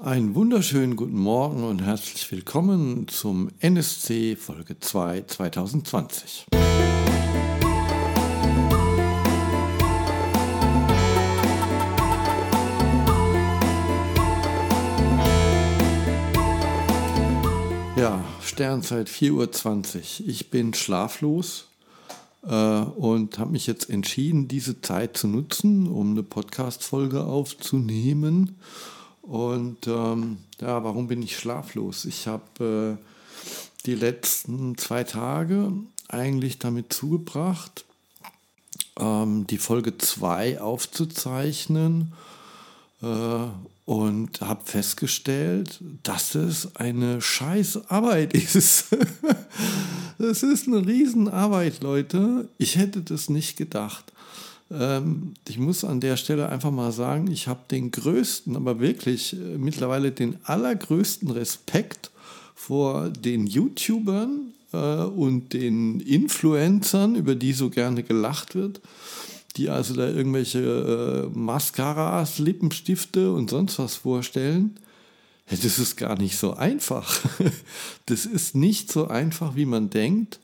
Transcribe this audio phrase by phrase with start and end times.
[0.00, 6.46] Einen wunderschönen guten Morgen und herzlich willkommen zum NSC Folge 2 2020.
[17.96, 20.28] Ja, Sternzeit 4.20 Uhr.
[20.28, 21.68] Ich bin schlaflos
[22.42, 28.56] äh, und habe mich jetzt entschieden, diese Zeit zu nutzen, um eine Podcast-Folge aufzunehmen.
[29.26, 32.04] Und ähm, ja, warum bin ich schlaflos?
[32.04, 35.72] Ich habe äh, die letzten zwei Tage
[36.08, 37.84] eigentlich damit zugebracht,
[38.98, 42.12] ähm, die Folge 2 aufzuzeichnen
[43.02, 43.46] äh,
[43.86, 48.88] und habe festgestellt, dass es eine scheiß Arbeit ist.
[50.18, 52.48] das ist eine Riesenarbeit, Leute.
[52.58, 54.12] Ich hätte das nicht gedacht.
[54.78, 59.34] Ähm, ich muss an der Stelle einfach mal sagen, ich habe den größten, aber wirklich
[59.34, 62.10] äh, mittlerweile den allergrößten Respekt
[62.54, 68.80] vor den YouTubern äh, und den Influencern, über die so gerne gelacht wird,
[69.56, 74.78] die also da irgendwelche äh, Mascaras, Lippenstifte und sonst was vorstellen.
[75.50, 77.20] Ja, das ist gar nicht so einfach.
[78.06, 80.38] Das ist nicht so einfach, wie man denkt.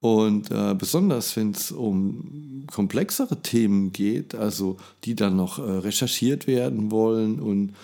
[0.00, 6.46] Und äh, besonders wenn es um komplexere Themen geht, also die dann noch äh, recherchiert
[6.46, 7.74] werden wollen und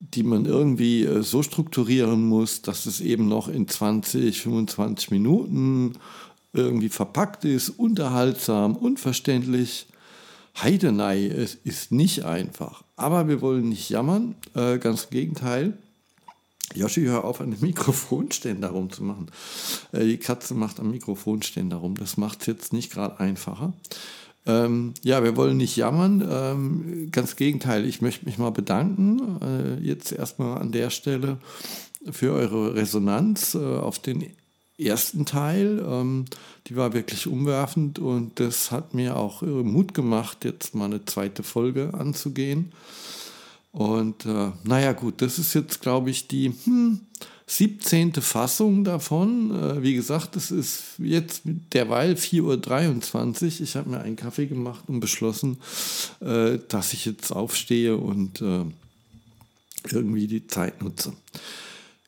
[0.00, 5.94] die man irgendwie äh, so strukturieren muss, dass es eben noch in 20, 25 Minuten
[6.52, 9.86] irgendwie verpackt ist, unterhaltsam, unverständlich.
[10.62, 12.84] Heidenei, es ist nicht einfach.
[12.94, 15.78] Aber wir wollen nicht jammern, äh, ganz im Gegenteil.
[16.74, 19.30] Joshi, hör auf, an dem Mikrofonständer rumzumachen.
[19.92, 21.96] Äh, die Katze macht am Mikrofonständer rum.
[21.96, 23.72] Das macht es jetzt nicht gerade einfacher.
[24.46, 26.26] Ähm, ja, wir wollen nicht jammern.
[26.28, 31.38] Ähm, ganz Gegenteil, ich möchte mich mal bedanken, äh, jetzt erstmal an der Stelle
[32.10, 34.26] für eure Resonanz äh, auf den
[34.76, 35.82] ersten Teil.
[35.86, 36.26] Ähm,
[36.66, 41.42] die war wirklich umwerfend und das hat mir auch Mut gemacht, jetzt mal eine zweite
[41.42, 42.72] Folge anzugehen.
[43.74, 47.00] Und äh, naja gut, das ist jetzt, glaube ich, die hm,
[47.46, 48.12] 17.
[48.14, 49.50] Fassung davon.
[49.50, 53.60] Äh, wie gesagt, es ist jetzt derweil 4.23 Uhr.
[53.64, 55.58] Ich habe mir einen Kaffee gemacht und beschlossen,
[56.20, 58.64] äh, dass ich jetzt aufstehe und äh,
[59.90, 61.12] irgendwie die Zeit nutze.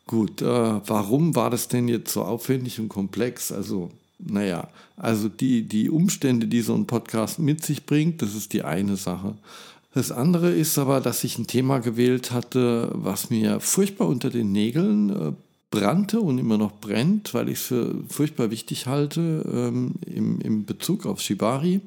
[0.07, 3.51] Gut, äh, warum war das denn jetzt so aufwendig und komplex?
[3.51, 3.91] Also,
[4.21, 8.63] naja, also die, die Umstände, die so ein Podcast mit sich bringt, das ist die
[8.63, 9.37] eine Sache.
[9.97, 14.53] Das andere ist aber, dass ich ein Thema gewählt hatte, was mir furchtbar unter den
[14.53, 15.33] Nägeln äh,
[15.71, 20.67] brannte und immer noch brennt, weil ich es für furchtbar wichtig halte ähm, im, im
[20.67, 21.81] Bezug auf Shibari,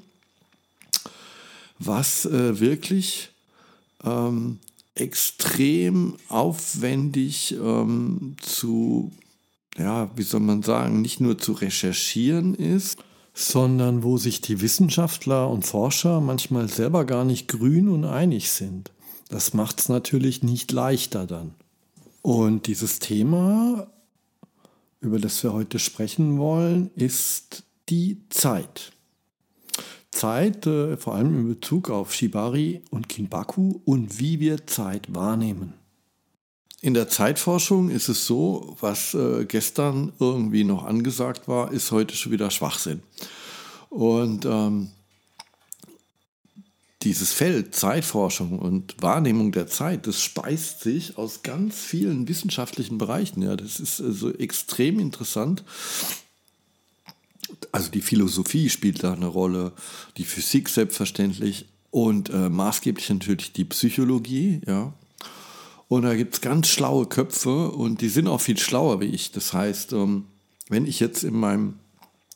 [1.78, 3.30] was äh, wirklich
[4.04, 4.58] ähm,
[4.96, 9.12] extrem aufwendig ähm, zu,
[9.78, 12.98] ja, wie soll man sagen, nicht nur zu recherchieren ist,
[13.34, 18.92] sondern wo sich die Wissenschaftler und Forscher manchmal selber gar nicht grün und einig sind.
[19.30, 21.54] Das macht es natürlich nicht leichter dann.
[22.22, 23.88] Und dieses Thema,
[25.00, 28.92] über das wir heute sprechen wollen, ist die Zeit.
[30.12, 35.79] Zeit, äh, vor allem in Bezug auf Shibari und Kinbaku und wie wir Zeit wahrnehmen.
[36.82, 42.16] In der Zeitforschung ist es so, was äh, gestern irgendwie noch angesagt war, ist heute
[42.16, 43.02] schon wieder Schwachsinn.
[43.90, 44.92] Und ähm,
[47.02, 53.42] dieses Feld Zeitforschung und Wahrnehmung der Zeit, das speist sich aus ganz vielen wissenschaftlichen Bereichen.
[53.42, 55.64] Ja, das ist also extrem interessant.
[57.72, 59.74] Also die Philosophie spielt da eine Rolle,
[60.18, 64.94] die Physik selbstverständlich und äh, maßgeblich natürlich die Psychologie, ja,
[65.90, 69.32] und da gibt es ganz schlaue Köpfe und die sind auch viel schlauer wie ich.
[69.32, 70.26] Das heißt, ähm,
[70.70, 71.80] wenn ich jetzt in meinem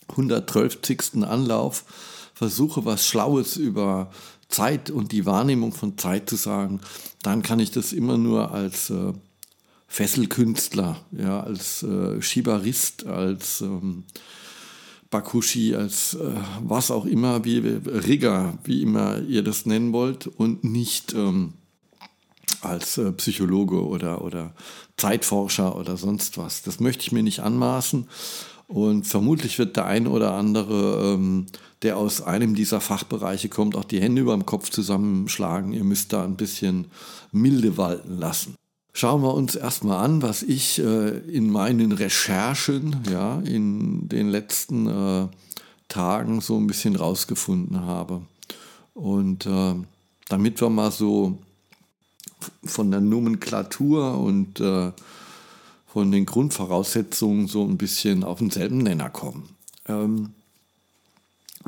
[0.09, 1.23] 112.
[1.23, 1.85] Anlauf
[2.33, 4.11] versuche, was Schlaues über
[4.49, 6.81] Zeit und die Wahrnehmung von Zeit zu sagen,
[7.21, 9.13] dann kann ich das immer nur als äh,
[9.87, 14.03] Fesselkünstler, ja, als äh, Shibarist, als ähm,
[15.11, 16.31] Bakushi, als äh,
[16.63, 21.53] was auch immer, wie Rigger, wie immer ihr das nennen wollt, und nicht ähm,
[22.65, 24.53] als äh, Psychologe oder, oder
[24.97, 26.61] Zeitforscher oder sonst was.
[26.61, 28.07] Das möchte ich mir nicht anmaßen.
[28.67, 31.45] Und vermutlich wird der eine oder andere, ähm,
[31.81, 35.73] der aus einem dieser Fachbereiche kommt, auch die Hände über dem Kopf zusammenschlagen.
[35.73, 36.85] Ihr müsst da ein bisschen
[37.31, 38.55] milde walten lassen.
[38.93, 44.87] Schauen wir uns erstmal an, was ich äh, in meinen Recherchen ja, in den letzten
[44.87, 45.27] äh,
[45.87, 48.21] Tagen so ein bisschen rausgefunden habe.
[48.93, 49.75] Und äh,
[50.29, 51.37] damit wir mal so
[52.63, 54.91] von der Nomenklatur und äh,
[55.87, 59.49] von den Grundvoraussetzungen so ein bisschen auf denselben Nenner kommen.
[59.87, 60.31] Ähm,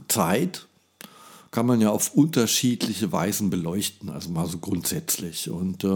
[0.08, 0.66] Zeit
[1.52, 5.50] kann man ja auf unterschiedliche Weisen beleuchten, also mal so grundsätzlich.
[5.50, 5.88] Und äh,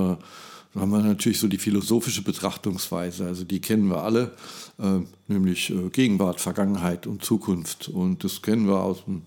[0.73, 4.31] da haben wir natürlich so die philosophische Betrachtungsweise, also die kennen wir alle,
[4.77, 7.89] äh, nämlich äh, Gegenwart, Vergangenheit und Zukunft.
[7.89, 9.23] Und das kennen wir aus dem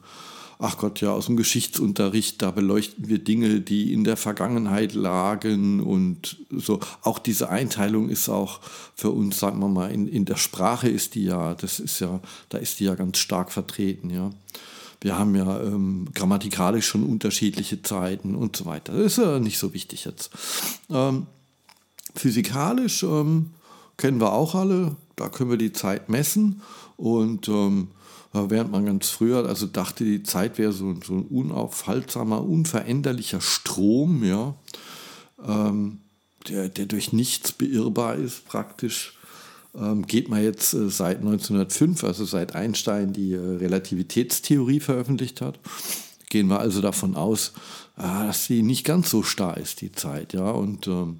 [0.63, 5.81] ach Gott, ja, aus dem Geschichtsunterricht, da beleuchten wir Dinge, die in der Vergangenheit lagen
[5.81, 6.79] und so.
[7.03, 8.61] Auch diese Einteilung ist auch
[8.95, 12.21] für uns, sagen wir mal, in, in der Sprache ist die ja, das ist ja,
[12.49, 14.31] da ist die ja ganz stark vertreten, ja.
[15.01, 18.93] Wir haben ja ähm, grammatikalisch schon unterschiedliche Zeiten und so weiter.
[18.93, 20.31] Das ist ja nicht so wichtig jetzt.
[20.91, 21.27] Ähm,
[22.15, 23.51] physikalisch ähm,
[23.97, 26.63] kennen wir auch alle, da können wir die Zeit messen
[26.97, 27.89] und ähm,
[28.33, 34.25] während man ganz früher also dachte, die Zeit wäre so, so ein unaufhaltsamer, unveränderlicher Strom,
[34.25, 34.55] ja,
[35.47, 35.99] ähm,
[36.49, 39.17] der, der durch nichts beirrbar ist praktisch,
[39.75, 45.59] ähm, geht man jetzt äh, seit 1905, also seit Einstein die äh, Relativitätstheorie veröffentlicht hat,
[46.29, 47.53] gehen wir also davon aus,
[47.97, 51.19] äh, dass sie nicht ganz so starr ist, die Zeit, ja, und ähm,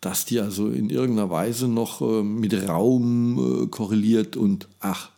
[0.00, 5.10] dass die also in irgendeiner Weise noch äh, mit Raum äh, korreliert und ach,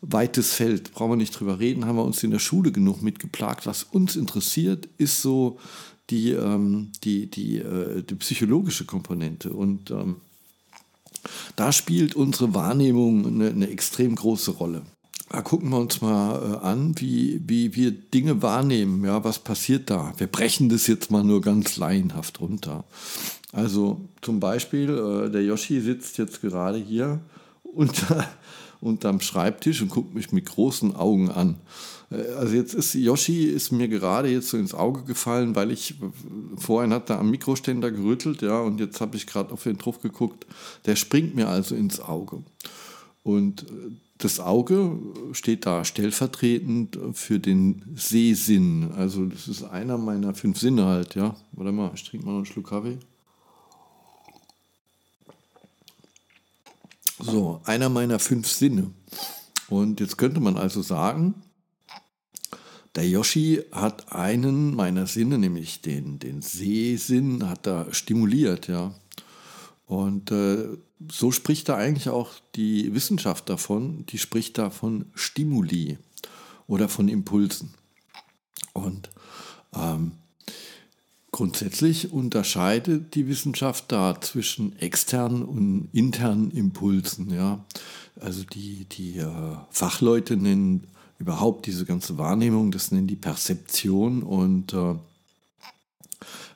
[0.00, 3.66] weites Feld, brauchen wir nicht drüber reden, haben wir uns in der Schule genug mitgeplagt.
[3.66, 5.58] Was uns interessiert, ist so
[6.10, 9.52] die, ähm, die, die, äh, die psychologische Komponente.
[9.52, 10.16] Und ähm,
[11.56, 14.82] da spielt unsere Wahrnehmung eine, eine, extrem große Rolle.
[15.30, 19.04] Da gucken wir uns mal äh, an, wie, wie wir Dinge wahrnehmen.
[19.04, 20.12] Ja, was passiert da?
[20.18, 22.84] Wir brechen das jetzt mal nur ganz laienhaft runter.
[23.52, 27.20] Also zum Beispiel, äh, der Yoshi sitzt jetzt gerade hier
[27.64, 28.28] unter
[28.86, 31.56] unterm Schreibtisch und guckt mich mit großen Augen an.
[32.10, 35.94] Äh, also jetzt ist Yoshi ist mir gerade jetzt so ins Auge gefallen, weil ich
[36.56, 40.00] vorhin hat er am Mikroständer gerüttelt, ja, und jetzt habe ich gerade auf den drauf
[40.00, 40.46] geguckt.
[40.86, 42.42] Der springt mir also ins Auge.
[43.22, 44.98] Und äh, das Auge
[45.32, 48.92] steht da stellvertretend für den Sehsinn.
[48.96, 51.36] Also das ist einer meiner fünf Sinne halt, ja.
[51.52, 52.98] Warte mal, ich trinke mal noch einen Schluck Kaffee.
[57.18, 58.90] So, einer meiner fünf Sinne.
[59.68, 61.34] Und jetzt könnte man also sagen,
[62.94, 68.94] der Yoshi hat einen meiner Sinne, nämlich den, den Sehsinn, hat er stimuliert, ja.
[69.86, 70.66] Und äh,
[71.10, 75.98] so spricht da eigentlich auch die Wissenschaft davon, die spricht da von Stimuli
[76.66, 77.74] oder von Impulsen.
[78.72, 79.10] Und
[79.74, 80.12] ähm,
[81.36, 87.30] Grundsätzlich unterscheidet die Wissenschaft da zwischen externen und internen Impulsen.
[87.30, 87.62] Ja?
[88.18, 90.86] Also die, die äh, Fachleute nennen
[91.18, 94.22] überhaupt diese ganze Wahrnehmung, das nennen die Perzeption.
[94.22, 94.98] Und äh, da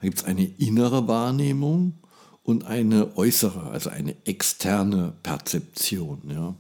[0.01, 1.99] gibt es eine innere Wahrnehmung
[2.43, 6.23] und eine äußere, also eine externe Perzeption.
[6.27, 6.55] Ja?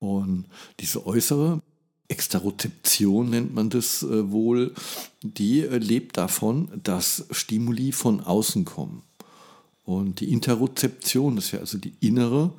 [0.00, 0.46] Und
[0.80, 1.62] diese äußere
[2.08, 4.74] Exterozeption nennt man das äh, wohl,
[5.22, 9.02] die äh, lebt davon, dass Stimuli von außen kommen.
[9.84, 12.52] Und die Interozeption, das wäre also die innere,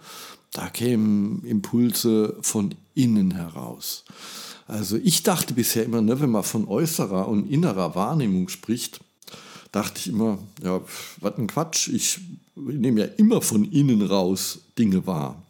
[0.54, 4.06] da kämen Impulse von innen heraus.
[4.66, 9.02] Also ich dachte bisher immer, ne, wenn man von äußerer und innerer Wahrnehmung spricht,
[9.72, 10.82] dachte ich immer, ja,
[11.20, 12.20] was ein Quatsch, ich
[12.56, 15.42] nehme ja immer von innen raus Dinge wahr.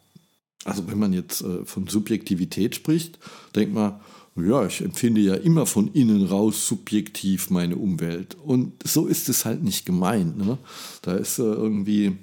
[0.67, 3.17] Also wenn man jetzt äh, von Subjektivität spricht,
[3.55, 4.01] denkt man,
[4.35, 8.35] ja, ich empfinde ja immer von innen raus subjektiv meine Umwelt.
[8.35, 10.37] Und so ist es halt nicht gemeint.
[10.37, 10.57] Ne?
[11.01, 12.17] Da ist äh, irgendwie,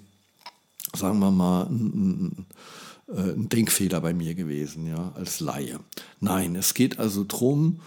[0.94, 1.86] sagen wir mal, ein,
[3.08, 5.80] ein, äh, ein, Denkfehler bei mir gewesen, ja, als Laie.
[6.20, 7.80] Nein, es geht also darum,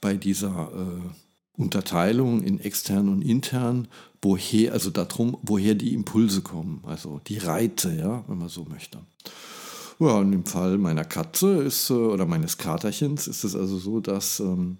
[0.00, 3.86] bei dieser äh, Unterteilung in extern und intern,
[4.20, 8.98] woher, also darum, woher die Impulse kommen, also die Reize, ja, wenn man so möchte.
[10.00, 14.00] Ja, und im Fall meiner Katze ist, äh, oder meines Katerchens ist es also so,
[14.00, 14.78] dass ähm,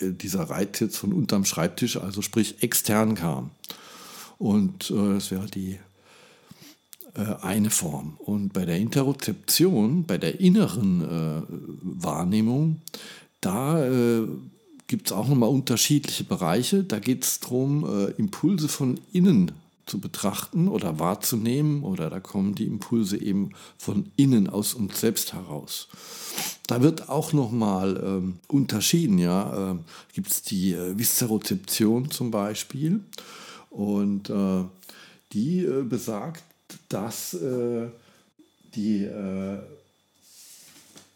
[0.00, 3.50] äh, dieser Reiz jetzt von unterm Schreibtisch, also sprich extern kam.
[4.38, 5.78] Und äh, das wäre die
[7.14, 8.14] äh, eine Form.
[8.18, 11.42] Und bei der Interozeption, bei der inneren äh,
[11.82, 12.80] Wahrnehmung,
[13.42, 14.26] da äh,
[14.86, 16.84] gibt es auch nochmal unterschiedliche Bereiche.
[16.84, 19.52] Da geht es darum, Impulse von innen
[19.90, 25.32] zu betrachten oder wahrzunehmen oder da kommen die Impulse eben von innen aus uns selbst
[25.32, 25.88] heraus.
[26.68, 29.76] Da wird auch nochmal ähm, unterschieden, ja, äh,
[30.14, 33.00] gibt es die äh, Viszerozeption zum Beispiel
[33.70, 34.64] und äh,
[35.32, 36.44] die äh, besagt,
[36.88, 37.88] dass äh,
[38.76, 39.58] die äh,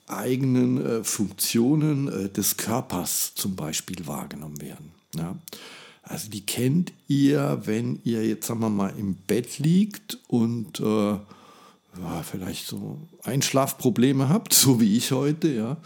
[0.09, 4.93] eigenen Funktionen des Körpers zum Beispiel wahrgenommen werden.
[5.17, 5.35] Ja.
[6.07, 10.85] Also die kennt ihr, wenn ihr jetzt, sagen wir mal, im Bett liegt und äh,
[10.85, 15.77] ja, vielleicht so Einschlafprobleme habt, so wie ich heute, ja.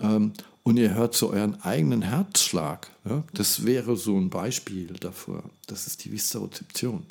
[0.00, 0.32] Ähm,
[0.64, 2.88] und ihr hört so euren eigenen Herzschlag.
[3.04, 3.24] Ja?
[3.34, 5.42] Das wäre so ein Beispiel dafür.
[5.66, 7.02] Das ist die Viszerozeption.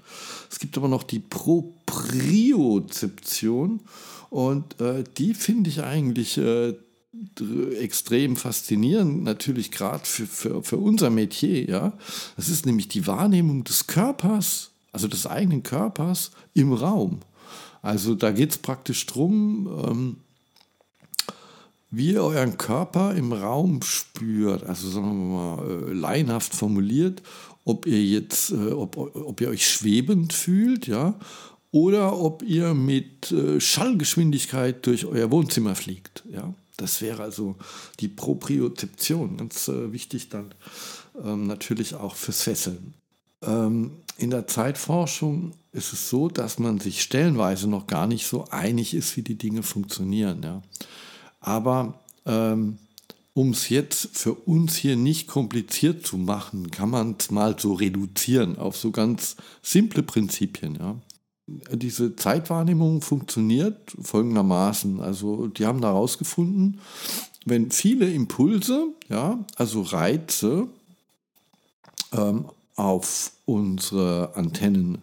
[0.50, 3.82] Es gibt aber noch die Propriozeption
[4.30, 6.76] und äh, die finde ich eigentlich äh,
[7.80, 11.70] extrem faszinierend, natürlich gerade für, für, für unser Metier.
[11.70, 11.94] Ja?
[12.38, 17.20] Das ist nämlich die Wahrnehmung des Körpers, also des eigenen Körpers im Raum.
[17.82, 20.16] Also da geht es praktisch darum, ähm,
[21.90, 27.22] wie ihr euren Körper im Raum spürt, also sagen wir mal äh, laienhaft formuliert,
[27.66, 31.16] ob ihr jetzt, äh, ob, ob ihr euch schwebend fühlt, ja,
[31.72, 36.54] oder ob ihr mit äh, Schallgeschwindigkeit durch euer Wohnzimmer fliegt, ja.
[36.82, 37.56] Das wäre also
[38.00, 40.54] die Propriozeption, ganz äh, wichtig dann
[41.24, 42.96] ähm, natürlich auch fürs Fesseln.
[43.44, 48.46] Ähm, in der Zeitforschung ist es so, dass man sich stellenweise noch gar nicht so
[48.50, 50.42] einig ist, wie die Dinge funktionieren.
[50.44, 50.62] Ja.
[51.40, 52.78] Aber ähm,
[53.34, 57.74] um es jetzt für uns hier nicht kompliziert zu machen, kann man es mal so
[57.74, 60.76] reduzieren auf so ganz simple Prinzipien.
[60.76, 60.96] Ja.
[61.74, 65.00] Diese Zeitwahrnehmung funktioniert folgendermaßen.
[65.02, 66.80] Also die haben herausgefunden,
[67.46, 70.68] wenn viele Impulse, ja, also Reize,
[72.14, 75.00] ähm, auf unsere Antennen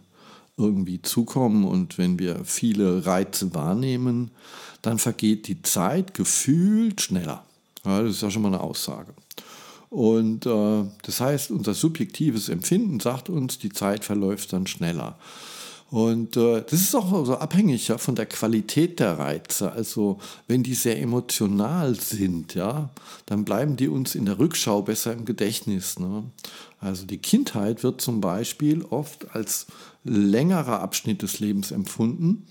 [0.57, 4.31] irgendwie zukommen und wenn wir viele Reize wahrnehmen,
[4.83, 7.45] dann vergeht die Zeit gefühlt schneller.
[7.85, 9.13] Ja, das ist ja schon mal eine Aussage.
[9.91, 15.17] Und äh, das heißt, unser subjektives Empfinden sagt uns, die Zeit verläuft dann schneller.
[15.91, 19.73] Und äh, das ist auch so abhängig ja, von der Qualität der Reize.
[19.73, 22.91] Also wenn die sehr emotional sind, ja,
[23.25, 25.99] dann bleiben die uns in der Rückschau besser im Gedächtnis.
[25.99, 26.25] Ne?
[26.81, 29.67] Also die Kindheit wird zum Beispiel oft als
[30.05, 32.47] längerer Abschnitt des Lebens empfunden,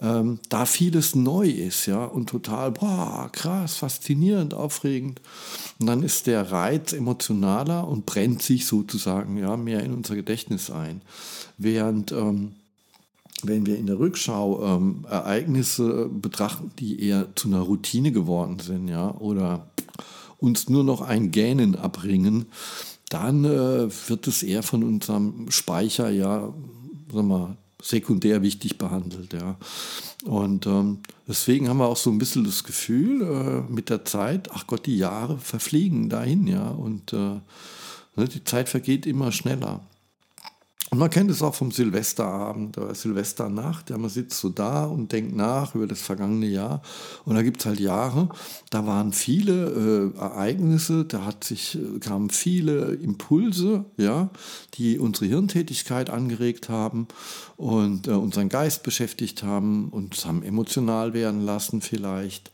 [0.00, 5.22] ähm, da vieles neu ist, ja, und total, boah, krass, faszinierend, aufregend.
[5.78, 10.70] Und dann ist der Reiz emotionaler und brennt sich sozusagen ja mehr in unser Gedächtnis
[10.70, 11.00] ein.
[11.56, 12.56] Während ähm,
[13.42, 18.88] wenn wir in der Rückschau ähm, Ereignisse betrachten, die eher zu einer Routine geworden sind,
[18.88, 19.66] ja, oder
[20.38, 22.46] uns nur noch ein Gähnen abringen,
[23.08, 26.52] dann äh, wird es eher von unserem Speicher ja,
[27.12, 29.56] sag mal, sekundär wichtig behandelt, ja.
[30.24, 34.50] Und ähm, deswegen haben wir auch so ein bisschen das Gefühl äh, mit der Zeit,
[34.52, 37.16] ach Gott, die Jahre verfliegen dahin, ja, und äh,
[38.16, 39.82] ne, die Zeit vergeht immer schneller.
[40.90, 43.90] Und man kennt es auch vom Silvesterabend oder Silvesternacht.
[43.90, 46.80] Ja, man sitzt so da und denkt nach über das vergangene Jahr.
[47.24, 48.28] Und da gibt es halt Jahre,
[48.70, 54.30] da waren viele äh, Ereignisse, da hat sich, äh, kamen viele Impulse, ja,
[54.74, 57.08] die unsere Hirntätigkeit angeregt haben
[57.56, 62.52] und äh, unseren Geist beschäftigt haben, uns haben emotional werden lassen vielleicht.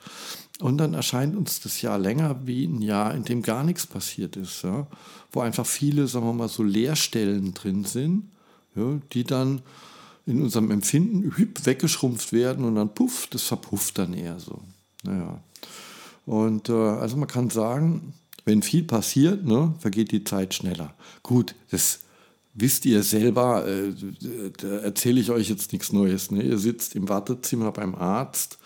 [0.59, 4.37] Und dann erscheint uns das Jahr länger wie ein Jahr, in dem gar nichts passiert
[4.37, 4.87] ist, ja?
[5.33, 8.31] Wo einfach viele, sagen wir mal, so Leerstellen drin sind,
[8.77, 9.01] ja?
[9.12, 9.62] die dann
[10.27, 14.61] in unserem Empfinden hüb weggeschrumpft werden und dann puff, das verpufft dann eher so.
[15.03, 15.43] Naja.
[16.27, 20.95] Und äh, also man kann sagen, wenn viel passiert, ne, vergeht die Zeit schneller.
[21.23, 22.01] Gut, das
[22.55, 23.93] wisst ihr selber, äh,
[24.59, 26.31] da erzähle ich euch jetzt nichts Neues.
[26.31, 26.43] Ne?
[26.43, 28.59] Ihr sitzt im Wartezimmer beim Arzt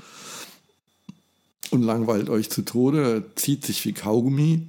[1.71, 4.67] und langweilt euch zu Tode, zieht sich wie Kaugummi.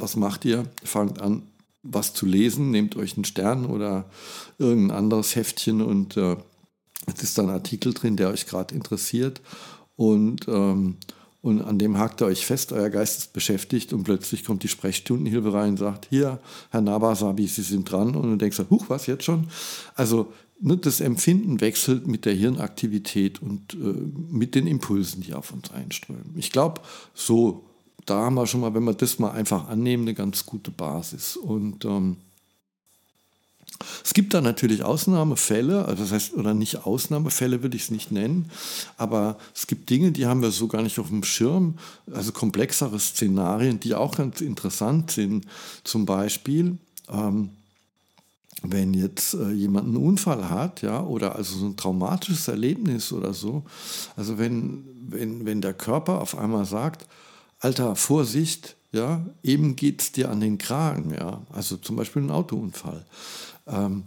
[0.00, 0.64] Was macht ihr?
[0.82, 1.42] Fangt an,
[1.82, 4.06] was zu lesen, nehmt euch einen Stern oder
[4.58, 6.36] irgendein anderes Heftchen und äh,
[7.06, 9.40] es ist da ein Artikel drin, der euch gerade interessiert
[9.96, 10.96] und, ähm,
[11.42, 14.68] und an dem hakt ihr euch fest, euer Geist ist beschäftigt und plötzlich kommt die
[14.68, 16.38] Sprechstundenhilfe rein und sagt, hier,
[16.70, 19.48] Herr Nabasabi, Sie sind dran und du denkst, huch, was jetzt schon?
[19.94, 23.76] Also ne, das Empfinden wechselt mit der Hirnaktivität und äh,
[24.30, 26.34] mit den Impulsen, die auf uns einströmen.
[26.36, 26.82] Ich glaube,
[27.14, 27.69] so,
[28.06, 31.36] da haben wir schon mal, wenn wir das mal einfach annehmen, eine ganz gute Basis.
[31.36, 32.16] Und ähm,
[34.04, 38.10] es gibt da natürlich Ausnahmefälle, also das heißt, oder nicht Ausnahmefälle würde ich es nicht
[38.10, 38.50] nennen,
[38.96, 41.78] aber es gibt Dinge, die haben wir so gar nicht auf dem Schirm,
[42.12, 45.46] also komplexere Szenarien, die auch ganz interessant sind.
[45.84, 46.78] Zum Beispiel,
[47.08, 47.50] ähm,
[48.62, 53.32] wenn jetzt äh, jemand einen Unfall hat, ja, oder also so ein traumatisches Erlebnis oder
[53.32, 53.64] so,
[54.16, 57.06] also wenn, wenn, wenn der Körper auf einmal sagt,
[57.60, 62.30] Alter, Vorsicht, ja, eben geht es dir an den Kragen, ja, also zum Beispiel ein
[62.30, 63.04] Autounfall,
[63.66, 64.04] ähm,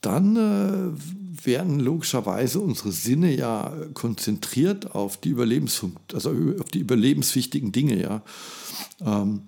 [0.00, 7.72] dann äh, werden logischerweise unsere Sinne ja konzentriert auf die Überlebensfunk also auf die überlebenswichtigen
[7.72, 8.22] Dinge, ja.
[9.04, 9.42] Ähm,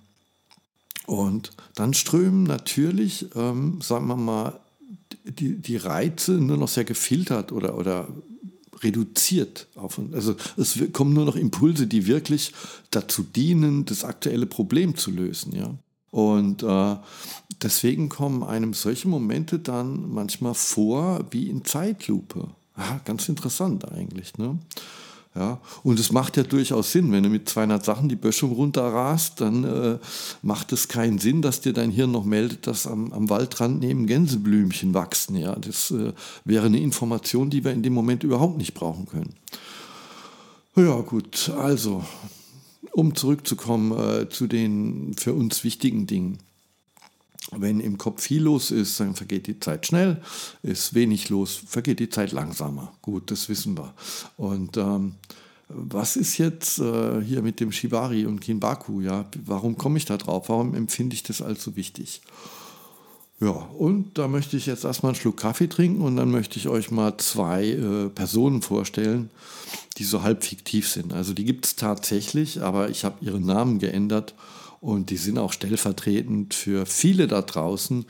[1.06, 4.58] Und dann strömen natürlich, ähm, sagen wir mal,
[5.24, 8.08] die, die Reize nur noch sehr gefiltert oder, oder
[8.82, 10.00] reduziert auf.
[10.12, 12.52] Also es kommen nur noch Impulse, die wirklich
[12.90, 15.54] dazu dienen, das aktuelle Problem zu lösen.
[15.54, 15.74] Ja?
[16.10, 16.96] Und äh,
[17.62, 22.48] deswegen kommen einem solche Momente dann manchmal vor wie in Zeitlupe.
[22.76, 24.36] Ja, ganz interessant eigentlich.
[24.38, 24.58] Ne?
[25.36, 29.40] Ja, und es macht ja durchaus Sinn, wenn du mit 200 Sachen die Böschung runterrast,
[29.40, 29.98] dann äh,
[30.42, 34.06] macht es keinen Sinn, dass dir dein Hirn noch meldet, dass am, am Waldrand neben
[34.06, 35.34] Gänseblümchen wachsen.
[35.36, 36.12] Ja, das äh,
[36.44, 39.34] wäre eine Information, die wir in dem Moment überhaupt nicht brauchen können.
[40.76, 42.04] Ja, gut, also,
[42.92, 46.38] um zurückzukommen äh, zu den für uns wichtigen Dingen.
[47.50, 50.20] Wenn im Kopf viel los ist, dann vergeht die Zeit schnell.
[50.62, 52.92] Ist wenig los, vergeht die Zeit langsamer.
[53.02, 53.94] Gut, das wissen wir.
[54.36, 55.14] Und ähm,
[55.68, 59.00] was ist jetzt äh, hier mit dem Shibari und Kinbaku?
[59.00, 59.26] Ja?
[59.44, 60.48] Warum komme ich da drauf?
[60.48, 62.22] Warum empfinde ich das als so wichtig?
[63.40, 66.68] Ja, und da möchte ich jetzt erstmal einen Schluck Kaffee trinken und dann möchte ich
[66.68, 69.28] euch mal zwei äh, Personen vorstellen,
[69.98, 71.12] die so halb fiktiv sind.
[71.12, 74.34] Also die gibt es tatsächlich, aber ich habe ihren Namen geändert
[74.84, 78.04] und die sind auch stellvertretend für viele da draußen,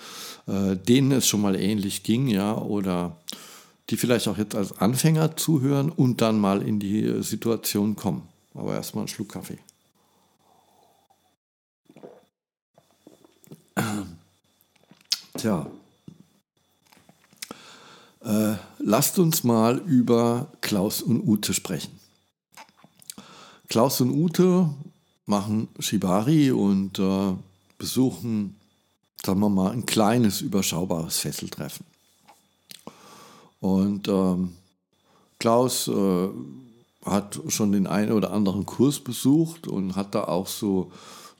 [0.48, 3.16] äh, denen es schon mal ähnlich ging, ja, oder
[3.90, 8.26] die vielleicht auch jetzt als Anfänger zuhören und dann mal in die äh, Situation kommen.
[8.54, 9.58] Aber erstmal einen Schluck Kaffee.
[15.38, 15.70] Tja,
[18.24, 22.00] äh, lasst uns mal über Klaus und Ute sprechen.
[23.68, 24.70] Klaus und Ute
[25.26, 27.32] machen Shibari und äh,
[27.78, 28.56] besuchen,
[29.24, 31.86] sagen wir mal, ein kleines, überschaubares Fesseltreffen.
[33.60, 34.52] Und ähm,
[35.38, 36.28] Klaus äh,
[37.04, 40.90] hat schon den einen oder anderen Kurs besucht und hat da auch so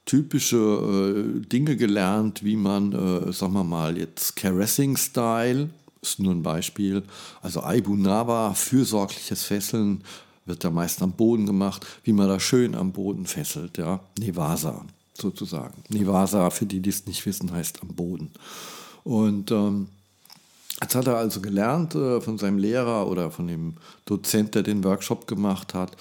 [0.07, 5.71] typische äh, Dinge gelernt, wie man, äh, sagen wir mal, jetzt Caressing-Style,
[6.03, 7.03] ist nur ein Beispiel,
[7.41, 10.03] also Aibu Nawa, fürsorgliches Fesseln,
[10.47, 14.85] wird da meist am Boden gemacht, wie man da schön am Boden fesselt, ja, Nevasa
[15.17, 15.83] sozusagen.
[15.89, 18.31] Nevasa, für die, die es nicht wissen, heißt am Boden.
[19.05, 19.89] Und ähm,
[20.81, 23.75] Jetzt hat er also gelernt äh, von seinem Lehrer oder von dem
[24.07, 25.97] Dozent, der den Workshop gemacht hat.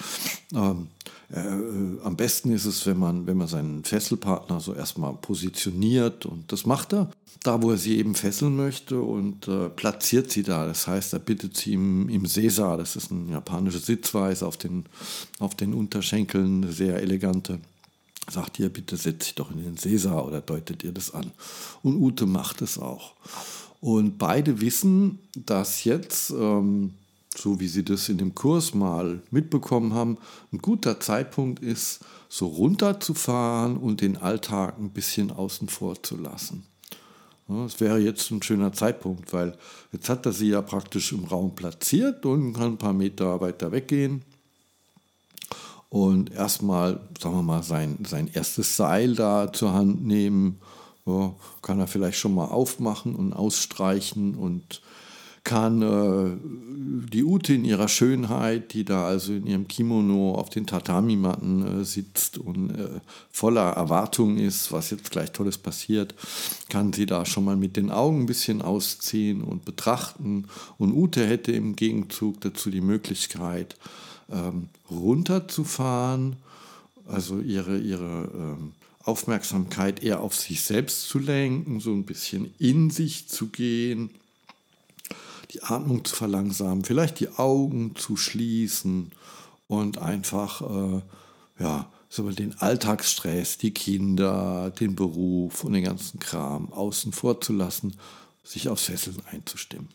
[0.54, 0.88] Ähm,
[1.34, 6.52] äh, am besten ist es, wenn man, wenn man seinen Fesselpartner so erstmal positioniert und
[6.52, 7.10] das macht er
[7.44, 10.66] da, wo er sie eben fesseln möchte und äh, platziert sie da.
[10.66, 14.86] Das heißt, er bittet sie im, im Sesa, das ist eine japanische Sitzweise auf den,
[15.40, 17.60] auf den Unterschenkeln, sehr elegante.
[18.32, 21.32] Sagt ihr, bitte setz dich doch in den Sesa oder deutet ihr das an.
[21.84, 23.14] Und Ute macht es auch.
[23.82, 26.94] Und beide wissen, dass jetzt, ähm,
[27.38, 30.18] so wie sie das in dem Kurs mal mitbekommen haben,
[30.52, 36.66] ein guter Zeitpunkt ist, so runterzufahren und den Alltag ein bisschen außen vor zu lassen.
[37.66, 39.58] Es wäre jetzt ein schöner Zeitpunkt, weil
[39.92, 43.72] jetzt hat er sie ja praktisch im Raum platziert und kann ein paar Meter weiter
[43.72, 44.24] weggehen
[45.94, 50.60] und erstmal, sagen wir mal, sein, sein erstes Seil da zur Hand nehmen.
[51.06, 54.82] Ja, kann er vielleicht schon mal aufmachen und ausstreichen und
[55.44, 60.66] kann äh, die Ute in ihrer Schönheit, die da also in ihrem Kimono auf den
[60.66, 63.02] Tatami-Matten äh, sitzt und äh,
[63.32, 66.16] voller Erwartung ist, was jetzt gleich Tolles passiert,
[66.70, 70.46] kann sie da schon mal mit den Augen ein bisschen ausziehen und betrachten.
[70.78, 73.76] Und Ute hätte im Gegenzug dazu die Möglichkeit,
[74.32, 76.38] ähm, runterzufahren,
[77.08, 78.72] also ihre, ihre ähm,
[79.04, 84.10] Aufmerksamkeit eher auf sich selbst zu lenken, so ein bisschen in sich zu gehen
[85.54, 89.12] die Atmung zu verlangsamen, vielleicht die Augen zu schließen
[89.68, 91.02] und einfach äh,
[91.60, 97.54] ja, so den Alltagsstress, die Kinder, den Beruf und den ganzen Kram außen vor zu
[97.54, 97.96] lassen,
[98.44, 99.90] sich aufs Fesseln einzustimmen.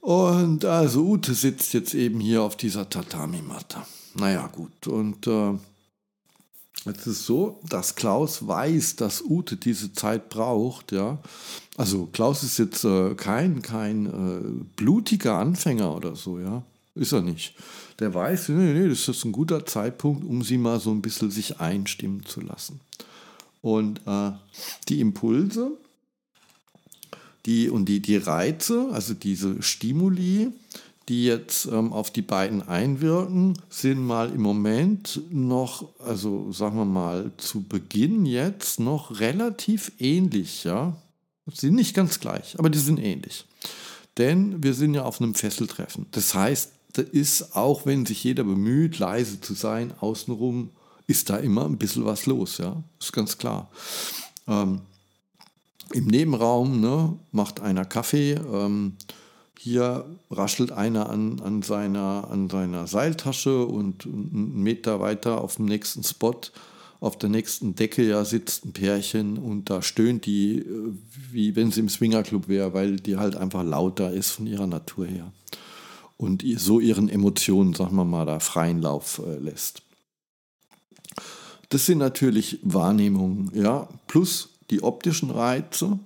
[0.00, 3.82] Und also Ute sitzt jetzt eben hier auf dieser Tatami-Matte.
[4.14, 4.86] Naja, gut.
[4.88, 5.54] Und äh,
[6.84, 11.18] Jetzt ist so, dass Klaus weiß, dass Ute diese Zeit braucht, ja.
[11.76, 16.62] Also Klaus ist jetzt äh, kein, kein äh, blutiger Anfänger oder so, ja.
[16.94, 17.54] Ist er nicht.
[18.00, 21.30] Der weiß, nee, nee, das ist ein guter Zeitpunkt, um sie mal so ein bisschen
[21.30, 22.80] sich einstimmen zu lassen.
[23.62, 24.32] Und äh,
[24.88, 25.72] die Impulse
[27.46, 30.52] die, und die, die Reize, also diese Stimuli,
[31.08, 36.84] die jetzt ähm, auf die beiden einwirken, sind mal im Moment noch, also sagen wir
[36.84, 40.96] mal, zu Beginn jetzt noch relativ ähnlich, ja.
[41.52, 43.46] Sind nicht ganz gleich, aber die sind ähnlich.
[44.16, 46.06] Denn wir sind ja auf einem Fesseltreffen.
[46.12, 50.70] Das heißt, da ist, auch wenn sich jeder bemüht, leise zu sein, außenrum
[51.06, 53.70] ist da immer ein bisschen was los, ja, ist ganz klar.
[54.46, 54.82] Ähm,
[55.92, 58.96] Im Nebenraum ne, macht einer Kaffee, ähm,
[59.62, 65.66] hier raschelt einer an, an, seiner, an seiner Seiltasche und einen Meter weiter auf dem
[65.66, 66.40] nächsten Spot,
[66.98, 70.92] auf der nächsten Decke ja sitzt ein Pärchen und da stöhnt die, äh,
[71.30, 75.06] wie wenn sie im Swingerclub wäre, weil die halt einfach lauter ist von ihrer Natur
[75.06, 75.32] her
[76.16, 79.82] und so ihren Emotionen, sagen wir mal, da freien Lauf äh, lässt.
[81.68, 86.00] Das sind natürlich Wahrnehmungen, ja, plus die optischen Reize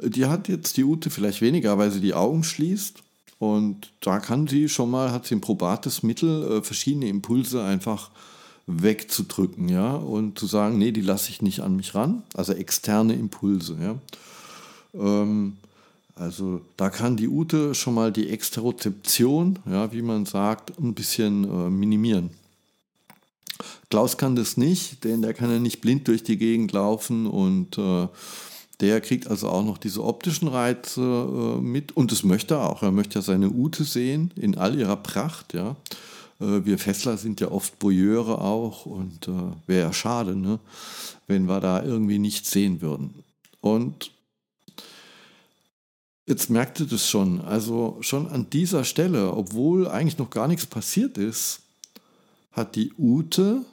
[0.00, 3.02] die hat jetzt die Ute vielleicht weniger, weil sie die Augen schließt.
[3.38, 8.10] Und da kann sie schon mal, hat sie ein probates Mittel, äh, verschiedene Impulse einfach
[8.66, 13.14] wegzudrücken, ja, und zu sagen, nee, die lasse ich nicht an mich ran, also externe
[13.14, 13.98] Impulse, ja.
[14.94, 15.56] Ähm,
[16.14, 21.44] also da kann die Ute schon mal die Exterozeption, ja, wie man sagt, ein bisschen
[21.44, 22.30] äh, minimieren.
[23.90, 27.76] Klaus kann das nicht, denn der kann ja nicht blind durch die Gegend laufen und
[27.78, 28.06] äh,
[28.82, 32.82] der kriegt also auch noch diese optischen Reize äh, mit und das möchte er auch.
[32.82, 35.54] Er möchte ja seine Ute sehen in all ihrer Pracht.
[35.54, 35.76] Ja.
[36.40, 40.58] Äh, wir Fessler sind ja oft Voyeure auch und äh, wäre ja schade, ne,
[41.28, 43.22] wenn wir da irgendwie nichts sehen würden.
[43.60, 44.10] Und
[46.26, 47.40] jetzt merkt ihr das schon.
[47.40, 51.60] Also schon an dieser Stelle, obwohl eigentlich noch gar nichts passiert ist,
[52.50, 53.64] hat die Ute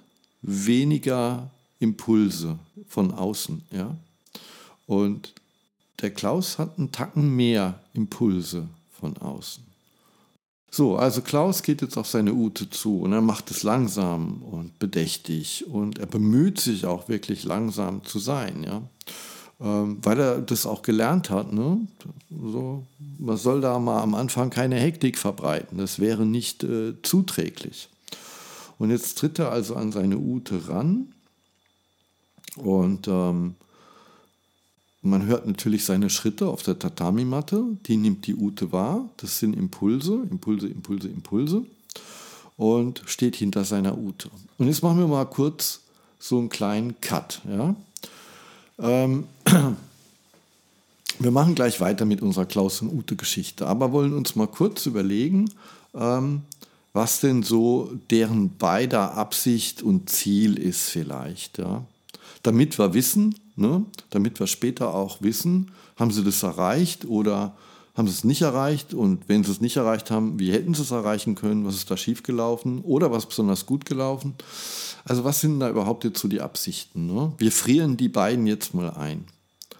[0.43, 3.63] weniger Impulse von außen.
[3.71, 3.97] Ja?
[4.89, 5.35] Und
[6.01, 8.67] der Klaus hat einen Tacken mehr Impulse
[8.99, 9.63] von außen.
[10.71, 14.79] So, also Klaus geht jetzt auf seine Ute zu und er macht es langsam und
[14.79, 18.81] bedächtig und er bemüht sich auch wirklich langsam zu sein, ja.
[19.61, 21.85] Ähm, weil er das auch gelernt hat, ne?
[22.31, 22.83] So,
[23.19, 27.89] man soll da mal am Anfang keine Hektik verbreiten, das wäre nicht äh, zuträglich.
[28.79, 31.13] Und jetzt tritt er also an seine Ute ran
[32.55, 33.53] und ähm,
[35.01, 39.55] man hört natürlich seine Schritte auf der Tatami-Matte, die nimmt die Ute wahr, das sind
[39.55, 41.63] Impulse, Impulse, Impulse, Impulse
[42.57, 44.29] und steht hinter seiner Ute.
[44.57, 45.81] Und jetzt machen wir mal kurz
[46.19, 47.41] so einen kleinen Cut.
[47.49, 47.75] Ja?
[48.77, 49.23] Ähm,
[51.19, 55.49] wir machen gleich weiter mit unserer Klaus- und Ute-Geschichte, aber wollen uns mal kurz überlegen,
[55.93, 56.41] ähm,
[56.91, 61.57] was denn so deren beider Absicht und Ziel ist vielleicht.
[61.57, 61.85] Ja?
[62.43, 63.85] Damit wir wissen, ne?
[64.09, 67.55] damit wir später auch wissen, haben sie das erreicht oder
[67.95, 70.83] haben sie es nicht erreicht und wenn sie es nicht erreicht haben, wie hätten sie
[70.83, 74.35] es erreichen können, was ist da schiefgelaufen oder was besonders gut gelaufen.
[75.03, 77.07] Also was sind da überhaupt jetzt so die Absichten?
[77.07, 77.33] Ne?
[77.37, 79.25] Wir frieren die beiden jetzt mal ein,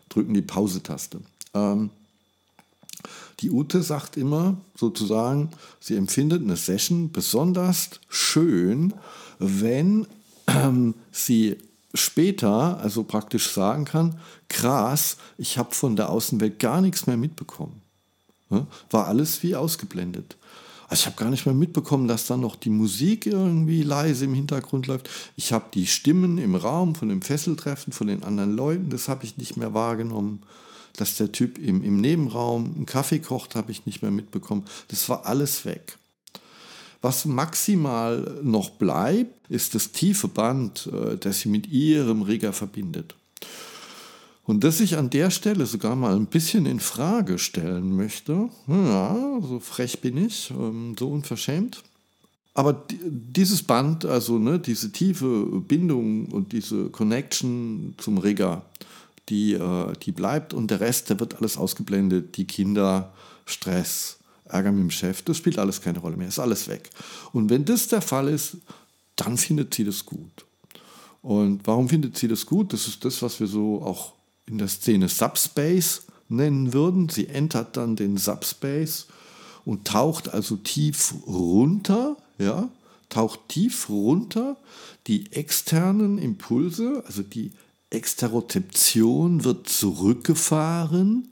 [0.10, 1.22] drücken die Pause-Taste.
[1.54, 1.92] Ähm,
[3.39, 8.94] die Ute sagt immer sozusagen, sie empfindet eine Session besonders schön,
[9.39, 10.08] wenn
[10.48, 11.56] ähm, sie
[11.93, 17.82] später also praktisch sagen kann, krass, ich habe von der Außenwelt gar nichts mehr mitbekommen.
[18.89, 20.36] War alles wie ausgeblendet.
[20.88, 24.34] Also ich habe gar nicht mehr mitbekommen, dass dann noch die Musik irgendwie leise im
[24.34, 25.08] Hintergrund läuft.
[25.36, 29.23] Ich habe die Stimmen im Raum von dem Fesseltreffen von den anderen Leuten, das habe
[29.23, 30.41] ich nicht mehr wahrgenommen.
[30.97, 34.65] Dass der Typ im, im Nebenraum einen Kaffee kocht, habe ich nicht mehr mitbekommen.
[34.88, 35.99] Das war alles weg.
[37.02, 43.16] Was maximal noch bleibt, ist das tiefe Band, äh, das sie mit ihrem Rigger verbindet.
[44.44, 49.40] Und das ich an der Stelle sogar mal ein bisschen in Frage stellen möchte, ja,
[49.42, 51.84] so frech bin ich, ähm, so unverschämt.
[52.56, 58.64] Aber dieses Band, also ne, diese tiefe Bindung und diese Connection zum Rigger,
[59.30, 62.36] die, äh, die bleibt und der Rest, der wird alles ausgeblendet.
[62.36, 63.14] Die Kinder,
[63.46, 64.18] Stress,
[64.50, 66.90] Ärger mit dem Chef, das spielt alles keine Rolle mehr, ist alles weg.
[67.32, 68.58] Und wenn das der Fall ist,
[69.16, 70.46] dann findet sie das gut.
[71.22, 72.74] Und warum findet sie das gut?
[72.74, 74.14] Das ist das, was wir so auch
[74.48, 77.10] in der Szene Subspace nennen würden.
[77.10, 79.08] Sie entert dann den Subspace
[79.66, 82.70] und taucht also tief runter, ja,
[83.10, 84.56] taucht tief runter.
[85.08, 87.52] Die externen Impulse, also die
[87.90, 91.30] Exterozeption wird zurückgefahren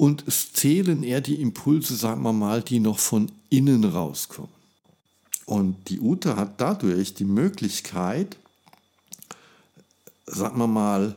[0.00, 4.50] und es zählen eher die Impulse, sagen wir mal, die noch von innen rauskommen.
[5.44, 8.38] Und die Ute hat dadurch die Möglichkeit,
[10.24, 11.16] sagen wir mal,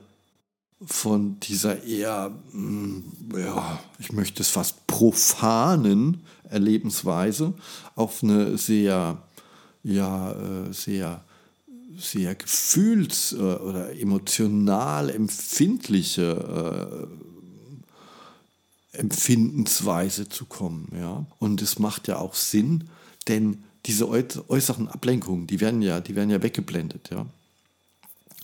[0.85, 3.05] von dieser eher, hm,
[3.37, 6.19] ja, ich möchte es fast profanen
[6.49, 7.53] Erlebensweise
[7.95, 9.17] auf eine sehr,
[9.83, 11.23] ja, äh, sehr,
[11.97, 17.32] sehr gefühls- äh, oder emotional empfindliche äh,
[18.93, 20.87] Empfindensweise zu kommen.
[20.95, 21.25] Ja?
[21.39, 22.85] Und es macht ja auch Sinn,
[23.27, 27.09] denn diese äußeren Ablenkungen, die werden ja, die werden ja weggeblendet.
[27.11, 27.25] Ja?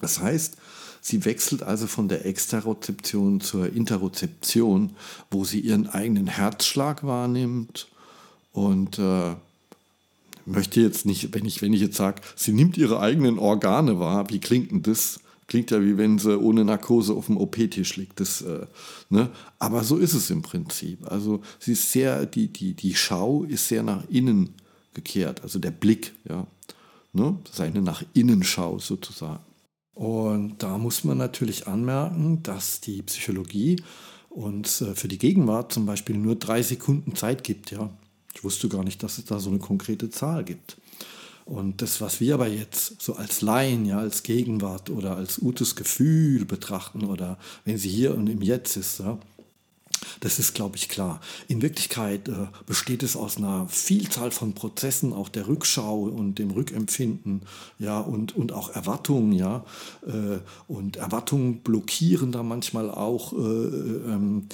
[0.01, 0.57] Das heißt,
[1.01, 4.95] sie wechselt also von der Exterozeption zur Interozeption,
[5.31, 7.87] wo sie ihren eigenen Herzschlag wahrnimmt
[8.51, 9.35] und äh,
[10.45, 14.29] möchte jetzt nicht, wenn ich, wenn ich jetzt sage, sie nimmt ihre eigenen Organe wahr,
[14.29, 15.19] wie klingt denn das?
[15.49, 18.19] Klingt ja wie wenn sie ohne Narkose auf dem OP-Tisch liegt.
[18.19, 18.67] Das, äh,
[19.09, 19.31] ne?
[19.57, 21.11] Aber so ist es im Prinzip.
[21.11, 24.53] Also sie ist sehr, die, die, die Schau ist sehr nach innen
[24.93, 26.45] gekehrt, also der Blick, ja.
[27.13, 27.39] Ne?
[27.43, 29.43] Das ist eine nach innen Schau sozusagen.
[29.95, 33.81] Und da muss man natürlich anmerken, dass die Psychologie
[34.29, 37.89] uns äh, für die Gegenwart zum Beispiel nur drei Sekunden Zeit gibt, ja.
[38.35, 40.77] Ich wusste gar nicht, dass es da so eine konkrete Zahl gibt.
[41.49, 45.75] Und das, was wir aber jetzt so als Laien, ja, als Gegenwart oder als Utes
[45.75, 49.17] Gefühl betrachten oder wenn sie hier und im Jetzt ist, ja,
[50.19, 51.21] das ist, glaube ich, klar.
[51.47, 56.51] In Wirklichkeit äh, besteht es aus einer Vielzahl von Prozessen, auch der Rückschau und dem
[56.51, 57.41] Rückempfinden,
[57.79, 59.65] ja, und, und auch Erwartungen, ja.
[60.05, 64.45] Äh, und Erwartungen blockieren da manchmal auch äh, ähm,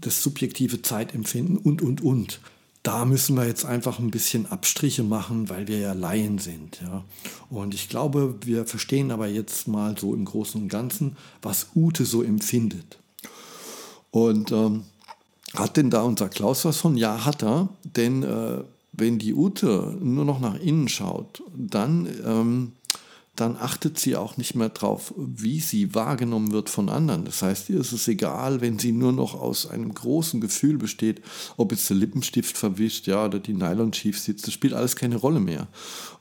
[0.00, 2.40] das subjektive Zeitempfinden und, und, und
[2.82, 6.80] da müssen wir jetzt einfach ein bisschen Abstriche machen, weil wir ja Laien sind.
[6.80, 7.04] Ja.
[7.50, 12.06] Und ich glaube, wir verstehen aber jetzt mal so im Großen und Ganzen, was Ute
[12.06, 12.98] so empfindet.
[14.10, 14.84] Und ähm,
[15.54, 16.96] hat denn da unser Klaus was von?
[16.96, 17.68] Ja, hat er.
[17.84, 22.72] Denn äh, wenn die Ute nur noch nach innen schaut, dann ähm,
[23.36, 27.24] dann achtet sie auch nicht mehr drauf, wie sie wahrgenommen wird von anderen.
[27.24, 31.22] Das heißt, ihr ist es egal, wenn sie nur noch aus einem großen Gefühl besteht,
[31.56, 35.16] ob jetzt der Lippenstift verwischt, ja, oder die Nylon schief sitzt, das spielt alles keine
[35.16, 35.68] Rolle mehr.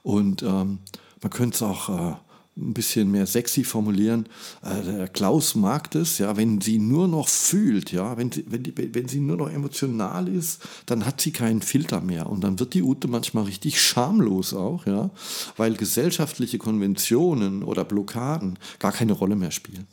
[0.04, 0.80] Und ähm,
[1.22, 2.16] man könnte es auch äh,
[2.60, 4.28] ein bisschen mehr sexy formulieren.
[4.62, 8.64] Äh, der Klaus mag das, ja, wenn sie nur noch fühlt, ja, wenn sie, wenn,
[8.64, 12.30] die, wenn sie nur noch emotional ist, dann hat sie keinen Filter mehr.
[12.30, 15.10] Und dann wird die Ute manchmal richtig schamlos auch, ja,
[15.58, 19.88] weil gesellschaftliche Konventionen oder Blockaden gar keine Rolle mehr spielen.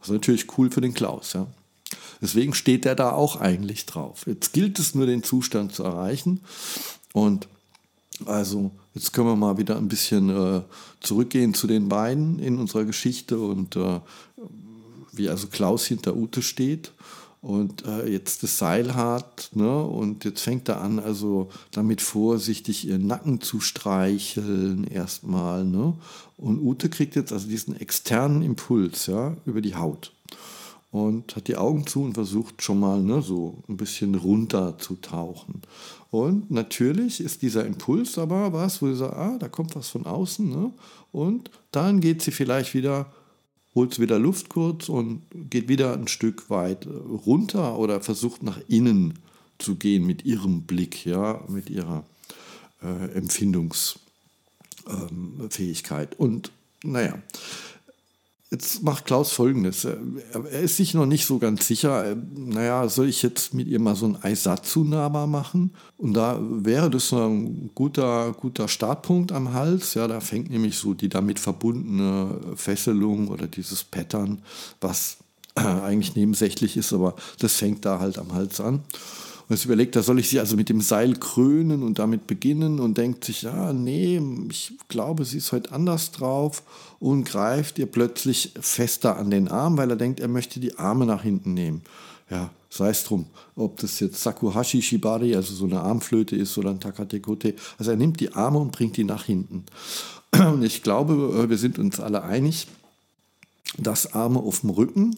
[0.00, 1.46] Das ist natürlich cool für den Klaus, ja.
[2.20, 4.24] Deswegen steht er da auch eigentlich drauf.
[4.26, 6.40] Jetzt gilt es nur, den Zustand zu erreichen.
[7.12, 7.48] Und
[8.26, 10.62] also jetzt können wir mal wieder ein bisschen äh,
[11.00, 14.00] zurückgehen zu den beiden in unserer Geschichte und äh,
[15.12, 16.92] wie also Klaus hinter Ute steht
[17.44, 19.82] und äh, jetzt das Seil hat ne?
[19.82, 25.64] und jetzt fängt er an, also damit vorsichtig ihren Nacken zu streicheln erstmal.
[25.64, 25.94] Ne?
[26.38, 30.12] Und Ute kriegt jetzt also diesen externen Impuls ja, über die Haut
[30.94, 34.94] und hat die Augen zu und versucht schon mal ne, so ein bisschen runter zu
[34.94, 35.60] tauchen.
[36.12, 40.06] Und natürlich ist dieser Impuls aber was, wo sie sagt, ah, da kommt was von
[40.06, 40.48] außen.
[40.48, 40.70] Ne?
[41.10, 43.12] Und dann geht sie vielleicht wieder,
[43.74, 46.86] holt sie wieder Luft kurz und geht wieder ein Stück weit
[47.26, 49.18] runter oder versucht nach innen
[49.58, 52.04] zu gehen mit ihrem Blick, ja, mit ihrer
[52.84, 56.12] äh, Empfindungsfähigkeit.
[56.12, 56.52] Ähm, und
[56.84, 57.18] naja,
[58.50, 59.84] Jetzt macht Klaus folgendes.
[59.84, 62.14] Er ist sich noch nicht so ganz sicher.
[62.36, 65.74] Naja, soll ich jetzt mit ihr mal so ein Aisatsu-Naba machen?
[65.96, 69.94] Und da wäre das ein guter, guter Startpunkt am Hals.
[69.94, 74.42] Ja, da fängt nämlich so die damit verbundene Fesselung oder dieses Pattern,
[74.80, 75.16] was
[75.54, 78.82] eigentlich nebensächlich ist, aber das fängt da halt am Hals an.
[79.46, 82.80] Und jetzt überlegt er, soll ich sie also mit dem Seil krönen und damit beginnen
[82.80, 86.62] und denkt sich, ja, nee, ich glaube, sie ist heute anders drauf
[86.98, 91.04] und greift ihr plötzlich fester an den Arm, weil er denkt, er möchte die Arme
[91.04, 91.82] nach hinten nehmen.
[92.30, 96.70] Ja, sei es drum, ob das jetzt Sakuhashi Shibari, also so eine Armflöte ist oder
[96.70, 97.54] ein Takatekote.
[97.76, 99.64] Also er nimmt die Arme und bringt die nach hinten.
[100.32, 102.66] Und ich glaube, äh, wir sind uns alle einig,
[103.78, 105.16] dass Arme auf dem Rücken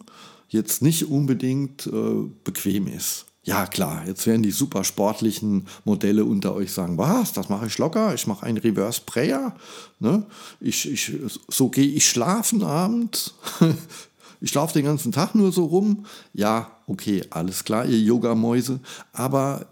[0.48, 3.24] jetzt nicht unbedingt äh, bequem ist.
[3.46, 7.78] Ja, klar, jetzt werden die super sportlichen Modelle unter euch sagen, was, das mache ich
[7.78, 9.54] locker, ich mache einen Reverse Prayer,
[10.00, 10.26] ne?
[10.58, 11.12] ich, ich,
[11.46, 13.34] so gehe ich schlafen abends,
[14.40, 16.06] ich laufe den ganzen Tag nur so rum.
[16.34, 18.80] Ja, okay, alles klar, ihr Yoga-Mäuse,
[19.12, 19.66] aber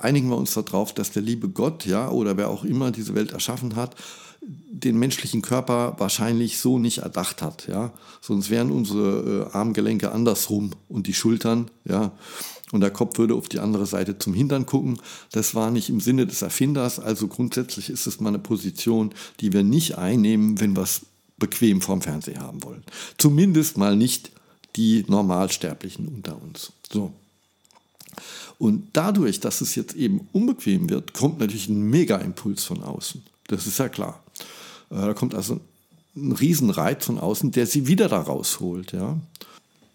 [0.00, 3.30] einigen wir uns darauf, dass der liebe Gott, ja, oder wer auch immer diese Welt
[3.30, 3.94] erschaffen hat,
[4.42, 7.92] den menschlichen Körper wahrscheinlich so nicht erdacht hat, ja.
[8.20, 12.12] Sonst wären unsere äh, Armgelenke andersrum und die Schultern, ja
[12.72, 14.98] und der Kopf würde auf die andere Seite zum Hintern gucken.
[15.30, 16.98] Das war nicht im Sinne des Erfinders.
[16.98, 21.02] Also grundsätzlich ist es mal eine Position, die wir nicht einnehmen, wenn wir es
[21.38, 22.82] bequem vorm Fernseher haben wollen.
[23.18, 24.32] Zumindest mal nicht
[24.74, 26.72] die Normalsterblichen unter uns.
[26.90, 27.12] So.
[28.58, 33.22] Und dadurch, dass es jetzt eben unbequem wird, kommt natürlich ein Mega-Impuls von außen.
[33.48, 34.22] Das ist ja klar.
[34.92, 35.60] Äh, da kommt also
[36.14, 38.92] ein Riesenreiz von außen, der sie wieder da rausholt.
[38.92, 39.18] Ja?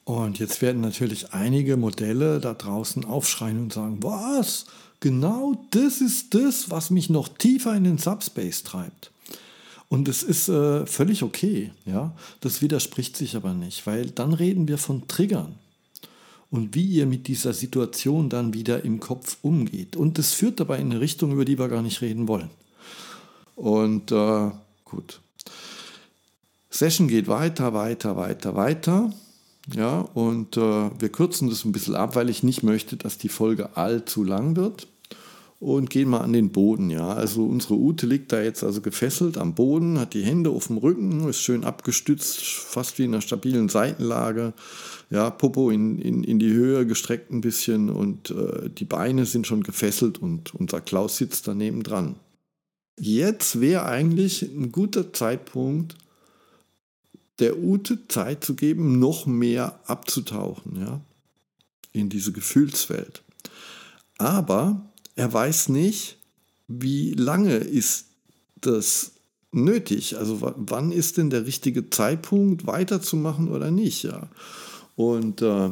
[0.03, 4.65] Und jetzt werden natürlich einige Modelle da draußen aufschreien und sagen, was?
[4.99, 9.11] Genau das ist das, was mich noch tiefer in den Subspace treibt.
[9.89, 12.13] Und es ist äh, völlig okay, ja.
[12.41, 15.55] Das widerspricht sich aber nicht, weil dann reden wir von Triggern
[16.49, 19.95] und wie ihr mit dieser Situation dann wieder im Kopf umgeht.
[19.95, 22.49] Und das führt dabei in eine Richtung, über die wir gar nicht reden wollen.
[23.55, 24.51] Und äh,
[24.89, 25.21] gut.
[26.69, 29.11] Session geht weiter, weiter, weiter, weiter.
[29.73, 33.29] Ja, und äh, wir kürzen das ein bisschen ab, weil ich nicht möchte, dass die
[33.29, 34.87] Folge allzu lang wird.
[35.59, 37.13] Und gehen mal an den Boden, ja.
[37.13, 40.77] Also unsere Ute liegt da jetzt also gefesselt am Boden, hat die Hände auf dem
[40.77, 44.53] Rücken, ist schön abgestützt, fast wie in einer stabilen Seitenlage.
[45.09, 49.47] Ja, Popo in, in, in die Höhe gestreckt ein bisschen und äh, die Beine sind
[49.47, 52.17] schon gefesselt und unser Klaus sitzt daneben dran.
[52.99, 55.95] Jetzt wäre eigentlich ein guter Zeitpunkt,
[57.39, 61.01] der Ute Zeit zu geben, noch mehr abzutauchen, ja,
[61.93, 63.21] in diese Gefühlswelt.
[64.17, 64.81] Aber
[65.15, 66.17] er weiß nicht,
[66.67, 68.07] wie lange ist
[68.61, 69.11] das
[69.51, 70.17] nötig.
[70.17, 74.27] Also wann ist denn der richtige Zeitpunkt, weiterzumachen oder nicht, ja.
[74.95, 75.69] Und äh,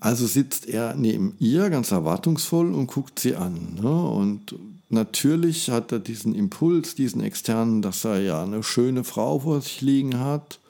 [0.00, 3.78] also sitzt er neben ihr ganz erwartungsvoll und guckt sie an.
[3.80, 3.88] Ne?
[3.88, 4.56] Und
[4.92, 9.80] natürlich hat er diesen Impuls, diesen externen, dass er ja eine schöne Frau vor sich
[9.80, 10.60] liegen hat.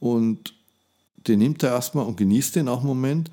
[0.00, 0.54] Und
[1.26, 3.30] den nimmt er erstmal und genießt den auch einen Moment.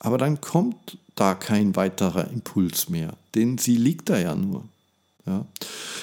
[0.00, 4.64] Aber dann kommt da kein weiterer Impuls mehr, denn sie liegt da ja nur.
[5.26, 5.44] Ja.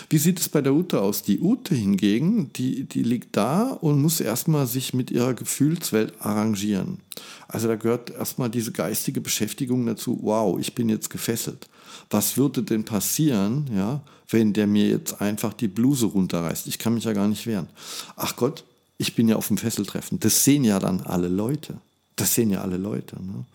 [0.10, 1.24] Wie sieht es bei der Ute aus?
[1.24, 7.00] Die Ute hingegen, die, die liegt da und muss erstmal sich mit ihrer Gefühlswelt arrangieren.
[7.48, 11.68] Also da gehört erstmal diese geistige Beschäftigung dazu, wow, ich bin jetzt gefesselt.
[12.10, 16.68] Was würde denn passieren, ja, wenn der mir jetzt einfach die Bluse runterreißt?
[16.68, 17.68] Ich kann mich ja gar nicht wehren.
[18.16, 18.64] Ach Gott,
[18.98, 20.20] ich bin ja auf dem Fesseltreffen.
[20.20, 21.78] Das sehen ja dann alle Leute.
[22.16, 23.18] Das sehen ja alle Leute.
[23.22, 23.46] Ne?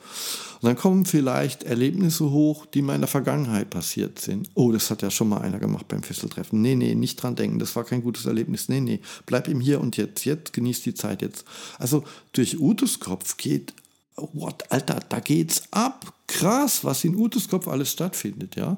[0.61, 4.51] Und dann kommen vielleicht Erlebnisse hoch, die mal in der Vergangenheit passiert sind.
[4.55, 6.61] Oh, das hat ja schon mal einer gemacht beim Fesseltreffen.
[6.61, 8.69] Nee, nee, nicht dran denken, das war kein gutes Erlebnis.
[8.69, 10.27] Nee, nee, bleib im Hier und Jetzt.
[10.27, 11.47] Jetzt genießt die Zeit jetzt.
[11.79, 13.73] Also durch Utes Kopf geht,
[14.17, 16.13] what, Alter, da geht's ab.
[16.31, 18.77] Krass, was in Utes Kopf alles stattfindet, ja.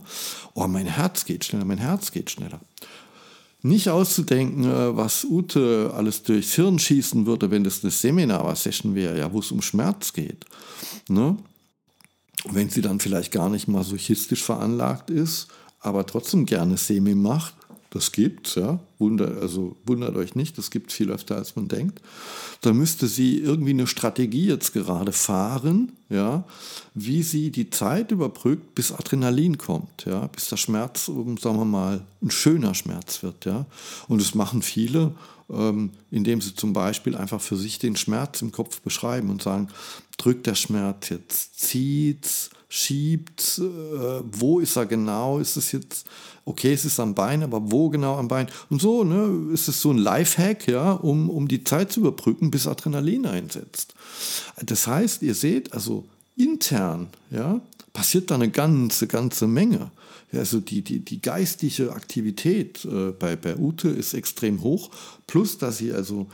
[0.55, 2.61] Oh, mein Herz geht schneller, mein Herz geht schneller
[3.62, 9.19] nicht auszudenken, äh, was Ute alles durchs Hirn schießen würde, wenn das eine Seminar-Session wäre,
[9.19, 10.45] ja, wo es um Schmerz geht.
[11.09, 11.37] Ne?
[12.51, 15.47] Wenn sie dann vielleicht gar nicht masochistisch veranlagt ist,
[15.79, 17.55] aber trotzdem gerne Semi macht,
[17.92, 18.81] das gibt's, ja.
[18.98, 22.00] Wunder, also wundert euch nicht, das gibt viel öfter, als man denkt.
[22.62, 26.44] Da müsste sie irgendwie eine Strategie jetzt gerade fahren, ja,
[26.94, 32.00] wie sie die Zeit überbrückt, bis Adrenalin kommt, ja, bis der Schmerz, sagen wir mal,
[32.22, 33.66] ein schöner Schmerz wird, ja.
[34.09, 35.12] Und das machen viele,
[36.11, 39.69] indem sie zum Beispiel einfach für sich den Schmerz im Kopf beschreiben und sagen,
[40.17, 46.07] drückt der Schmerz jetzt, zieht's, schiebt, äh, wo ist er genau, ist es jetzt,
[46.47, 48.47] okay, es ist am Bein, aber wo genau am Bein?
[48.71, 52.51] Und so ne, ist es so ein Lifehack, ja, um, um die Zeit zu überbrücken,
[52.51, 53.95] bis Adrenalin einsetzt.
[54.65, 57.61] Das heißt, ihr seht, also intern, ja,
[57.93, 59.91] passiert da eine ganze, ganze Menge.
[60.33, 64.90] Also die, die, die geistige Aktivität äh, bei, bei Ute ist extrem hoch,
[65.27, 66.27] plus dass sie also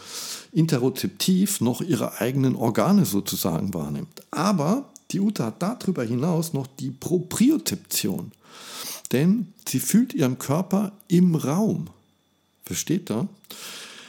[0.52, 4.22] interozeptiv noch ihre eigenen Organe sozusagen wahrnimmt.
[4.30, 8.32] Aber die Ute hat darüber hinaus noch die Propriozeption.
[9.12, 11.88] Denn sie fühlt ihren Körper im Raum.
[12.64, 13.28] Versteht ihr?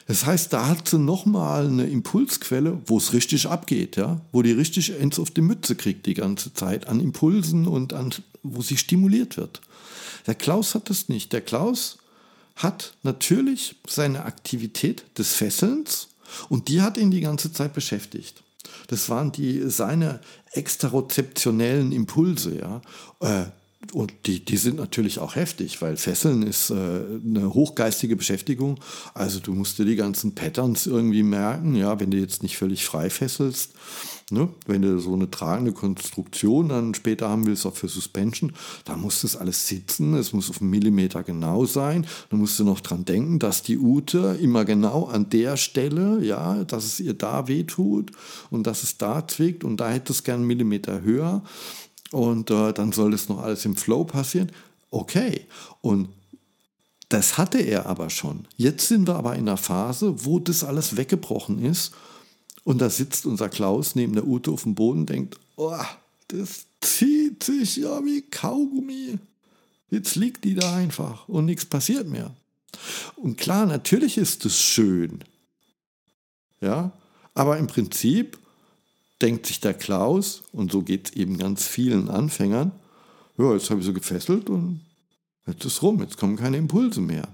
[0.08, 4.19] Das heißt, da hat sie nochmal eine Impulsquelle, wo es richtig abgeht, ja?
[4.32, 8.13] wo die richtig eins auf die Mütze kriegt die ganze Zeit an Impulsen und an,
[8.41, 9.62] wo sie stimuliert wird.
[10.30, 11.34] Der Klaus hat das nicht.
[11.34, 11.98] Der Klaus
[12.56, 16.10] hat natürlich seine Aktivität des Fesselns
[16.50, 18.44] und die hat ihn die ganze Zeit beschäftigt.
[18.89, 22.82] Das waren die, seine exterozeptionellen Impulse, ja.
[23.22, 23.46] Äh,
[23.93, 28.80] und die, die sind natürlich auch heftig, weil Fesseln ist äh, eine hochgeistige Beschäftigung.
[29.13, 32.86] Also du musst dir die ganzen Patterns irgendwie merken, ja, wenn du jetzt nicht völlig
[32.86, 33.73] frei fesselst.
[34.32, 34.47] Ne?
[34.67, 38.54] Wenn du so eine tragende Konstruktion dann später haben willst, auch für Suspension,
[38.86, 42.06] da muss das alles sitzen, es muss auf einen Millimeter genau sein.
[42.30, 46.63] Dann musst du noch dran denken, dass die Ute immer genau an der Stelle, ja,
[46.63, 48.12] dass es ihr da wehtut
[48.52, 51.42] und dass es da zwickt und da hätte es gern einen Millimeter höher
[52.12, 54.51] und äh, dann soll das noch alles im Flow passieren.
[54.91, 55.45] Okay.
[55.81, 56.10] Und
[57.10, 58.47] das hatte er aber schon.
[58.55, 61.91] Jetzt sind wir aber in einer Phase, wo das alles weggebrochen ist
[62.63, 65.75] und da sitzt unser Klaus neben der Ute auf dem Boden und denkt, oh,
[66.27, 69.17] das zieht sich ja wie Kaugummi.
[69.89, 72.31] Jetzt liegt die da einfach und nichts passiert mehr.
[73.15, 75.23] Und klar, natürlich ist es schön.
[76.62, 76.91] Ja,
[77.33, 78.37] Aber im Prinzip
[79.22, 82.72] denkt sich der Klaus, und so geht es eben ganz vielen Anfängern,
[83.38, 84.82] ja, jetzt habe ich so gefesselt und
[85.48, 87.28] jetzt ist rum, jetzt kommen keine Impulse mehr.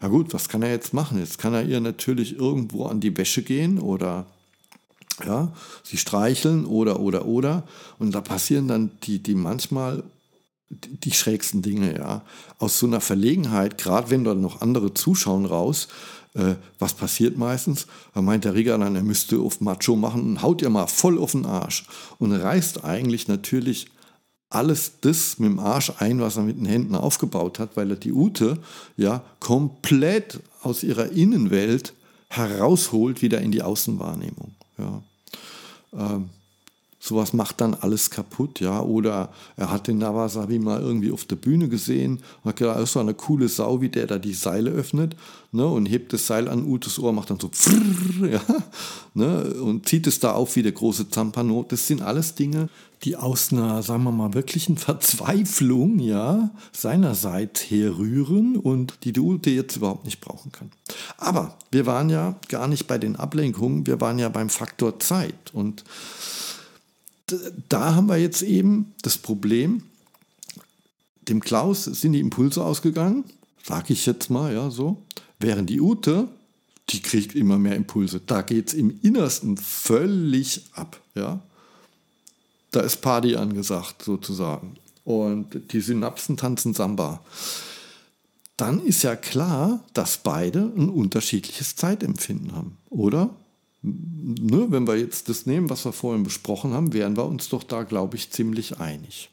[0.00, 1.18] Ja gut, was kann er jetzt machen?
[1.18, 4.26] Jetzt kann er ihr natürlich irgendwo an die Wäsche gehen oder
[5.24, 5.52] ja,
[5.84, 7.62] sie streicheln oder oder oder
[7.98, 10.02] und da passieren dann die, die manchmal
[10.70, 12.22] die schrägsten Dinge, ja.
[12.58, 15.88] Aus so einer Verlegenheit, gerade wenn da noch andere zuschauen raus,
[16.34, 17.86] äh, was passiert meistens?
[18.14, 21.18] Da meint der Rieger dann, er müsste auf Macho machen und haut ihr mal voll
[21.18, 21.84] auf den Arsch
[22.18, 23.88] und reißt eigentlich natürlich
[24.48, 27.96] alles das mit dem Arsch ein, was er mit den Händen aufgebaut hat, weil er
[27.96, 28.58] die Ute
[28.96, 31.94] ja komplett aus ihrer Innenwelt
[32.28, 34.54] herausholt wieder in die Außenwahrnehmung.
[34.78, 35.02] Ja.
[35.94, 36.30] Ähm,
[37.04, 38.80] sowas macht dann alles kaputt, ja.
[38.80, 42.84] Oder er hat den Nawasabi mal irgendwie auf der Bühne gesehen und hat gedacht, das
[42.84, 45.16] ist so eine coole Sau, wie der da die Seile öffnet,
[45.50, 47.50] ne, und hebt das Seil an Utes Ohr, macht dann so,
[48.24, 48.40] ja,
[49.14, 51.64] ne, und zieht es da auf wie der große Zampano.
[51.68, 52.68] Das sind alles Dinge,
[53.02, 59.50] die aus einer, sagen wir mal, wirklichen Verzweiflung, ja, seinerseits herrühren und die die Ute
[59.50, 60.70] jetzt überhaupt nicht brauchen kann.
[61.18, 65.50] Aber wir waren ja gar nicht bei den Ablenkungen, wir waren ja beim Faktor Zeit
[65.52, 65.82] und
[67.68, 69.82] da haben wir jetzt eben das Problem,
[71.28, 73.24] dem Klaus sind die Impulse ausgegangen,
[73.62, 75.02] sage ich jetzt mal, ja, so,
[75.38, 76.28] während die Ute,
[76.90, 78.20] die kriegt immer mehr Impulse.
[78.24, 81.40] Da geht es im Innersten völlig ab, ja.
[82.70, 84.76] Da ist Party angesagt, sozusagen.
[85.04, 87.22] Und die Synapsen tanzen Samba.
[88.56, 93.30] Dann ist ja klar, dass beide ein unterschiedliches Zeitempfinden haben, oder?
[93.82, 97.62] Ne, wenn wir jetzt das nehmen, was wir vorhin besprochen haben, wären wir uns doch
[97.62, 99.30] da, glaube ich, ziemlich einig.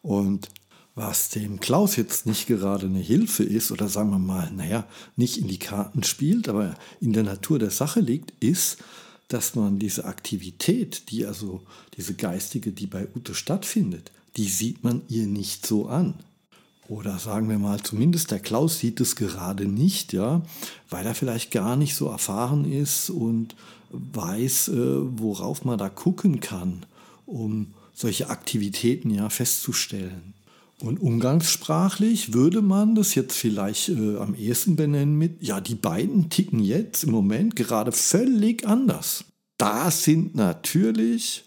[0.00, 0.48] Und
[0.94, 4.86] was dem Klaus jetzt nicht gerade eine Hilfe ist, oder sagen wir mal, naja,
[5.16, 8.78] nicht in die Karten spielt, aber in der Natur der Sache liegt, ist,
[9.28, 11.62] dass man diese Aktivität, die also
[11.96, 16.14] diese geistige, die bei Ute stattfindet, die sieht man ihr nicht so an.
[16.92, 20.42] Oder sagen wir mal, zumindest der Klaus sieht es gerade nicht, ja,
[20.90, 23.56] weil er vielleicht gar nicht so erfahren ist und
[23.88, 26.84] weiß, äh, worauf man da gucken kann,
[27.24, 30.34] um solche Aktivitäten ja festzustellen.
[30.80, 36.28] Und umgangssprachlich würde man das jetzt vielleicht äh, am ehesten benennen mit, ja, die beiden
[36.28, 39.24] ticken jetzt im Moment gerade völlig anders.
[39.56, 41.44] Da sind natürlich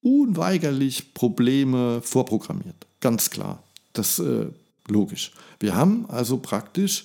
[0.00, 3.62] unweigerlich Probleme vorprogrammiert, ganz klar.
[3.92, 4.46] Das äh,
[4.88, 5.32] Logisch.
[5.60, 7.04] Wir haben also praktisch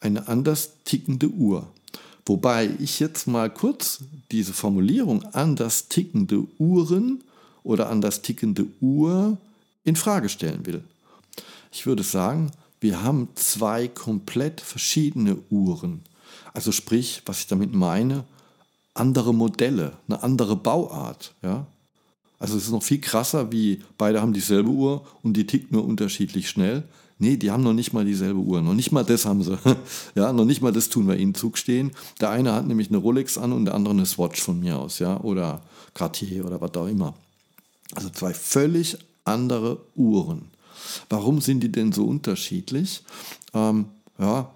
[0.00, 1.66] eine anders tickende Uhr.
[2.26, 7.22] Wobei ich jetzt mal kurz diese Formulierung anders tickende Uhren
[7.62, 9.36] oder anders tickende Uhr
[9.84, 10.82] in Frage stellen will.
[11.70, 16.02] Ich würde sagen, wir haben zwei komplett verschiedene Uhren.
[16.52, 18.24] Also sprich, was ich damit meine,
[18.94, 21.34] andere Modelle, eine andere Bauart.
[21.42, 21.66] Ja?
[22.38, 25.84] Also es ist noch viel krasser, wie beide haben dieselbe Uhr und die tickt nur
[25.84, 26.84] unterschiedlich schnell.
[27.18, 28.60] Nee, die haben noch nicht mal dieselbe Uhr.
[28.60, 29.56] Noch nicht mal das haben sie.
[30.14, 31.92] ja, noch nicht mal das tun wir ihnen zugestehen.
[32.20, 34.98] Der eine hat nämlich eine Rolex an und der andere eine Swatch von mir aus,
[34.98, 35.62] ja, oder
[35.94, 37.14] Cartier oder was auch immer.
[37.94, 40.42] Also zwei völlig andere Uhren.
[41.08, 43.04] Warum sind die denn so unterschiedlich?
[43.54, 43.86] Ähm,
[44.18, 44.50] ja,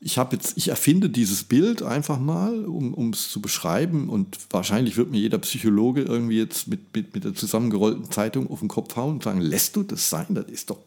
[0.00, 4.96] ich habe jetzt, ich erfinde dieses Bild einfach mal, um es zu beschreiben und wahrscheinlich
[4.96, 8.96] wird mir jeder Psychologe irgendwie jetzt mit, mit, mit der zusammengerollten Zeitung auf den Kopf
[8.96, 10.26] hauen und sagen, lässt du das sein?
[10.30, 10.78] Das ist doch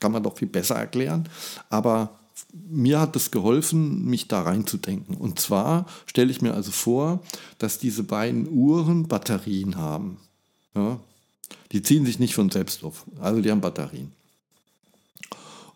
[0.00, 1.28] kann man doch viel besser erklären.
[1.70, 2.10] Aber
[2.52, 5.16] mir hat es geholfen, mich da reinzudenken.
[5.16, 7.20] Und zwar stelle ich mir also vor,
[7.58, 10.18] dass diese beiden Uhren Batterien haben.
[10.74, 10.98] Ja?
[11.72, 13.04] Die ziehen sich nicht von selbst auf.
[13.20, 14.12] Also die haben Batterien.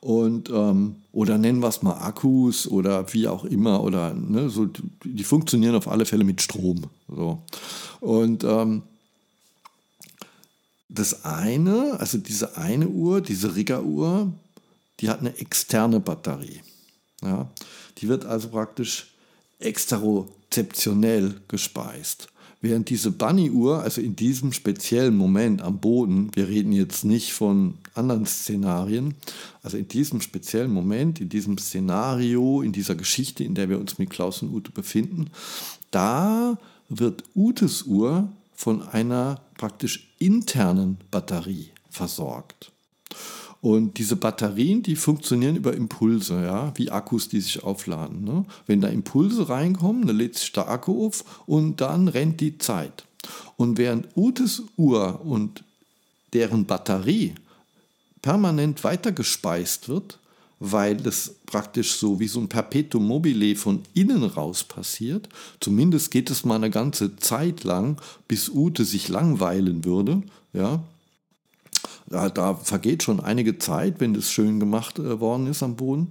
[0.01, 3.85] Und, ähm, oder nennen wir es mal Akkus oder wie auch immer.
[3.85, 4.69] Oder ne, so,
[5.05, 6.85] die funktionieren auf alle Fälle mit Strom.
[7.09, 7.41] So.
[8.01, 8.83] Und ähm,
[10.95, 14.33] das eine, also diese eine Uhr, diese Rigger-Uhr,
[15.01, 16.61] die hat eine externe Batterie.
[17.23, 17.51] Ja,
[17.99, 19.15] die wird also praktisch
[19.59, 22.29] exterozeptionell gespeist.
[22.61, 27.75] Während diese Bunny-Uhr, also in diesem speziellen Moment am Boden, wir reden jetzt nicht von
[27.95, 29.15] anderen Szenarien,
[29.65, 33.99] also in diesem speziellen Moment, in diesem Szenario, in dieser Geschichte, in der wir uns
[33.99, 35.31] mit Klaus und Ute befinden,
[35.91, 36.57] da
[36.89, 42.73] wird Utes Uhr von einer praktisch internen Batterie versorgt.
[43.61, 48.25] Und diese Batterien, die funktionieren über Impulse, ja, wie Akkus, die sich aufladen.
[48.25, 48.45] Ne?
[48.67, 53.05] Wenn da Impulse reinkommen, dann lädt sich der Akku auf und dann rennt die Zeit.
[53.57, 55.63] Und während Utes Uhr und
[56.33, 57.37] deren Batterie
[58.21, 60.19] permanent weitergespeist wird,
[60.65, 65.29] weil das praktisch so wie so ein Perpetuum mobile von innen raus passiert.
[65.59, 70.23] Zumindest geht es mal eine ganze Zeit lang, bis Ute sich langweilen würde.
[70.53, 70.85] Ja,
[72.07, 76.11] da, da vergeht schon einige Zeit, wenn das schön gemacht äh, worden ist am Boden.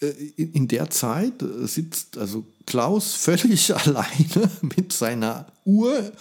[0.00, 6.12] Äh, in der Zeit äh, sitzt also Klaus völlig alleine mit seiner Uhr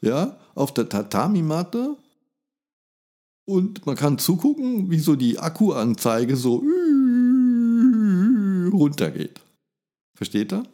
[0.00, 1.96] ja, auf der Tatami-Matte
[3.48, 6.62] und man kann zugucken, wie so die Akkuanzeige so
[8.70, 9.40] runtergeht.
[10.14, 10.64] Versteht er?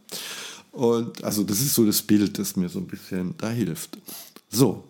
[0.72, 3.98] Und also das ist so das Bild, das mir so ein bisschen da hilft.
[4.50, 4.82] So,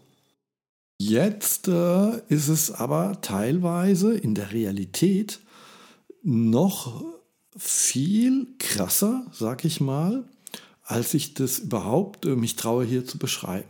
[0.99, 5.41] jetzt äh, ist es aber teilweise in der Realität
[6.22, 7.05] noch
[7.55, 10.24] viel krasser, sag ich mal,
[10.85, 13.68] als ich das überhaupt äh, mich traue hier zu beschreiben.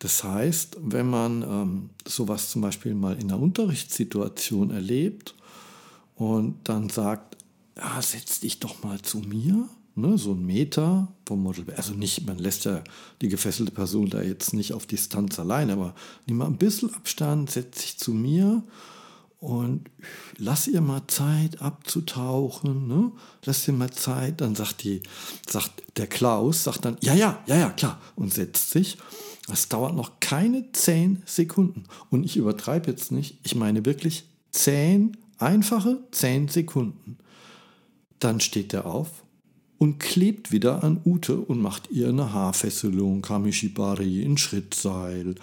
[0.00, 5.34] Das heißt, wenn man ähm, sowas zum Beispiel mal in einer Unterrichtssituation erlebt
[6.16, 7.36] und dann sagt,
[7.76, 12.26] ja, setz dich doch mal zu mir, ne, so ein Meter vom Model, also nicht,
[12.26, 12.82] man lässt ja
[13.20, 15.94] die gefesselte Person da jetzt nicht auf Distanz allein, aber
[16.26, 18.62] nimm mal ein bisschen Abstand, setz dich zu mir
[19.38, 19.90] und
[20.38, 23.12] lass ihr mal Zeit abzutauchen, ne?
[23.44, 25.02] lass ihr mal Zeit, dann sagt die,
[25.46, 28.96] sagt der Klaus, sagt dann, ja, ja, ja, ja, klar, und setzt sich
[29.50, 31.84] das dauert noch keine zehn Sekunden.
[32.10, 37.18] Und ich übertreibe jetzt nicht, ich meine wirklich zehn, einfache zehn Sekunden.
[38.18, 39.24] Dann steht er auf
[39.78, 45.36] und klebt wieder an Ute und macht ihr eine Haarfesselung, Kamishibari, ein Schrittseil.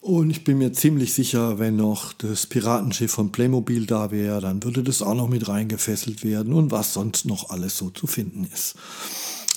[0.00, 4.62] Und ich bin mir ziemlich sicher, wenn noch das Piratenschiff von Playmobil da wäre, dann
[4.62, 8.48] würde das auch noch mit reingefesselt werden und was sonst noch alles so zu finden
[8.52, 8.74] ist.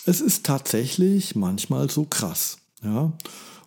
[0.06, 2.61] Es ist tatsächlich manchmal so krass.
[2.84, 3.14] Ja?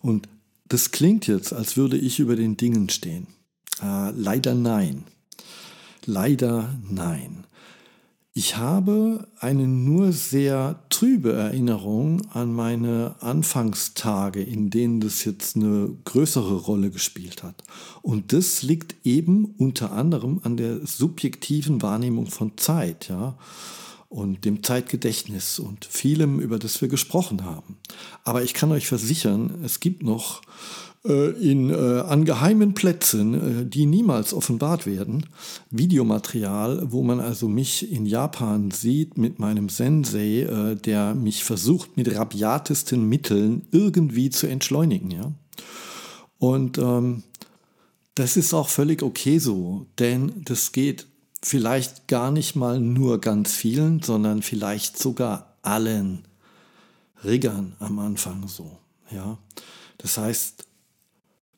[0.01, 0.29] Und
[0.69, 3.27] das klingt jetzt, als würde ich über den Dingen stehen.
[3.83, 5.05] Äh, leider nein.
[6.07, 7.45] Leider nein.
[8.37, 15.97] Ich habe eine nur sehr trübe Erinnerung an meine Anfangstage, in denen das jetzt eine
[16.05, 17.63] größere Rolle gespielt hat.
[18.03, 23.39] Und das liegt eben unter anderem an der subjektiven Wahrnehmung von Zeit, ja
[24.15, 27.79] und dem Zeitgedächtnis und vielem, über das wir gesprochen haben.
[28.23, 30.41] Aber ich kann euch versichern, es gibt noch
[31.05, 35.27] äh, in, äh, an geheimen Plätzen, äh, die niemals offenbart werden,
[35.71, 41.97] Videomaterial, wo man also mich in Japan sieht mit meinem Sensei, äh, der mich versucht
[41.97, 45.11] mit rabiatesten Mitteln irgendwie zu entschleunigen.
[45.11, 45.33] Ja?
[46.39, 47.25] Und ähm,
[48.15, 51.09] das ist auch völlig okay so, denn das geht
[51.45, 56.25] vielleicht gar nicht mal nur ganz vielen, sondern vielleicht sogar allen
[57.25, 58.79] Riggern am Anfang so.
[59.11, 59.39] Ja?
[59.99, 60.65] Das heißt,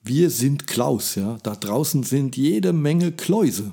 [0.02, 1.38] wir sind Klaus, ja.
[1.42, 3.72] Da draußen sind jede Menge Kläuse.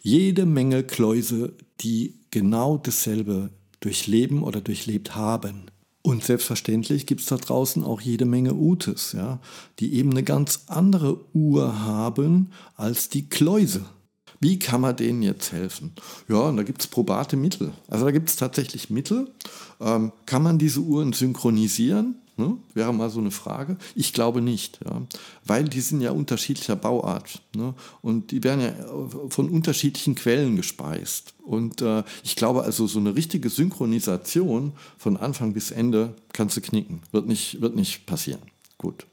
[0.00, 5.70] Jede Menge Kläuse, die genau dasselbe durchleben oder durchlebt haben.
[6.02, 9.40] Und selbstverständlich gibt es da draußen auch jede Menge Utes, ja,
[9.78, 13.84] die eben eine ganz andere Uhr haben als die Kläuse.
[14.40, 15.92] Wie kann man denen jetzt helfen?
[16.28, 17.72] Ja, und da gibt es probate Mittel.
[17.88, 19.32] Also da gibt es tatsächlich Mittel.
[19.80, 22.16] Ähm, kann man diese Uhren synchronisieren?
[22.38, 22.56] Ne?
[22.72, 23.76] Wäre mal so eine Frage.
[23.96, 25.02] Ich glaube nicht, ja?
[25.44, 27.74] weil die sind ja unterschiedlicher Bauart ne?
[28.00, 28.72] und die werden ja
[29.28, 31.34] von unterschiedlichen Quellen gespeist.
[31.42, 36.60] Und äh, ich glaube also, so eine richtige Synchronisation von Anfang bis Ende kannst du
[36.60, 37.02] knicken.
[37.10, 38.42] Wird nicht, wird nicht passieren.
[38.78, 39.04] Gut.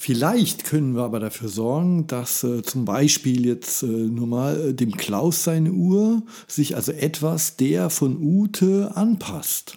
[0.00, 4.72] Vielleicht können wir aber dafür sorgen, dass äh, zum Beispiel jetzt äh, nur mal äh,
[4.72, 9.76] dem Klaus seine Uhr sich also etwas der von Ute anpasst.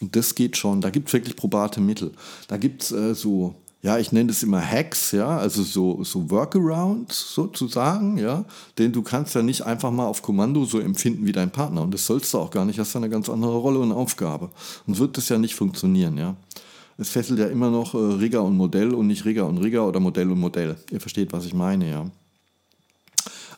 [0.00, 0.80] Und das geht schon.
[0.80, 2.10] Da gibt es wirklich probate Mittel.
[2.48, 6.28] Da gibt es äh, so, ja, ich nenne das immer Hacks, ja, also so, so
[6.28, 8.44] Workarounds sozusagen, ja.
[8.78, 11.82] Denn du kannst ja nicht einfach mal auf Kommando so empfinden wie dein Partner.
[11.82, 12.80] Und das sollst du auch gar nicht.
[12.80, 14.50] Das ist eine ganz andere Rolle und Aufgabe.
[14.88, 16.34] Und wird das ja nicht funktionieren, ja
[16.98, 20.00] es fesselt ja immer noch äh, Rigger und Modell und nicht Rigger und Rigger oder
[20.00, 20.76] Modell und Modell.
[20.90, 22.10] Ihr versteht, was ich meine, ja.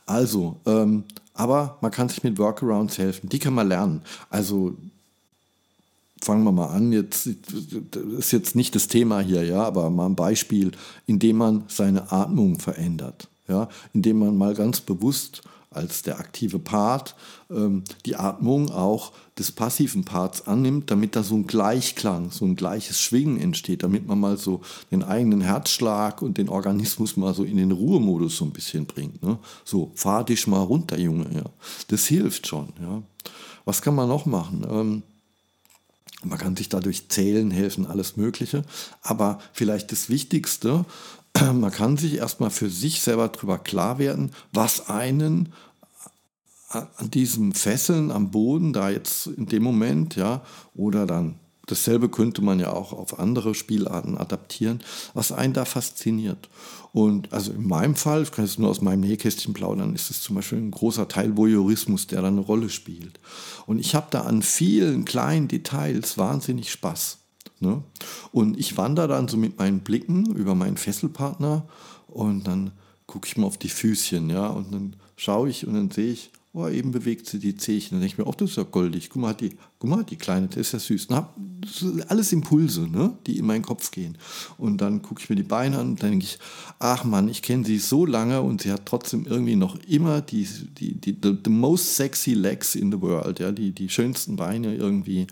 [0.07, 3.29] Also, ähm, aber man kann sich mit Workarounds helfen.
[3.29, 4.03] Die kann man lernen.
[4.31, 4.75] Also
[6.23, 6.93] fangen wir mal an.
[6.93, 7.29] Jetzt
[7.91, 10.73] das ist jetzt nicht das Thema hier, ja, aber mal ein Beispiel,
[11.07, 17.15] indem man seine Atmung verändert, ja, indem man mal ganz bewusst als der aktive Part
[17.51, 22.55] ähm, die Atmung auch des passiven Parts annimmt, damit da so ein Gleichklang, so ein
[22.55, 24.61] gleiches Schwingen entsteht, damit man mal so
[24.93, 29.23] den eigenen Herzschlag und den Organismus mal so in den Ruhemodus so ein bisschen bringt.
[29.23, 29.39] Ne?
[29.65, 31.27] So, fahr dich mal runter, Junge.
[31.35, 31.45] Ja.
[31.89, 32.69] Das hilft schon.
[32.81, 33.03] Ja.
[33.65, 34.65] Was kann man noch machen?
[34.71, 35.03] Ähm,
[36.23, 38.63] man kann sich dadurch zählen, helfen, alles Mögliche.
[39.03, 40.85] Aber vielleicht das Wichtigste,
[41.53, 45.53] man kann sich erstmal für sich selber darüber klar werden, was einen
[46.75, 50.43] an diesem Fesseln am Boden, da jetzt in dem Moment, ja,
[50.75, 54.81] oder dann dasselbe könnte man ja auch auf andere Spielarten adaptieren,
[55.15, 56.49] was einen da fasziniert.
[56.93, 60.21] Und also in meinem Fall, ich kann jetzt nur aus meinem Nähkästchen plaudern, ist es
[60.21, 63.19] zum Beispiel ein großer Teil Voyeurismus, der da eine Rolle spielt.
[63.67, 67.19] Und ich habe da an vielen kleinen Details wahnsinnig Spaß.
[67.61, 67.83] Ne?
[68.31, 71.67] Und ich wandere dann so mit meinen Blicken über meinen Fesselpartner
[72.09, 72.73] und dann
[73.07, 76.31] gucke ich mal auf die Füßchen, ja, und dann schaue ich und dann sehe ich,
[76.55, 77.97] oh, eben bewegt sie die Zehchen.
[77.97, 79.11] Dann denke ich mir, oh, das ist ja goldig.
[79.11, 81.09] Guck mal, die, guck mal, die Kleine, das ist ja süß.
[81.11, 81.29] Na,
[82.09, 84.17] alles Impulse, ne, die in meinen Kopf gehen.
[84.57, 86.39] Und dann gucke ich mir die Beine an und dann denke ich,
[86.79, 90.47] ach Mann, ich kenne sie so lange und sie hat trotzdem irgendwie noch immer die,
[90.79, 94.77] die, die the, the, most sexy legs in the world, ja, die, die schönsten Beine
[94.77, 95.27] irgendwie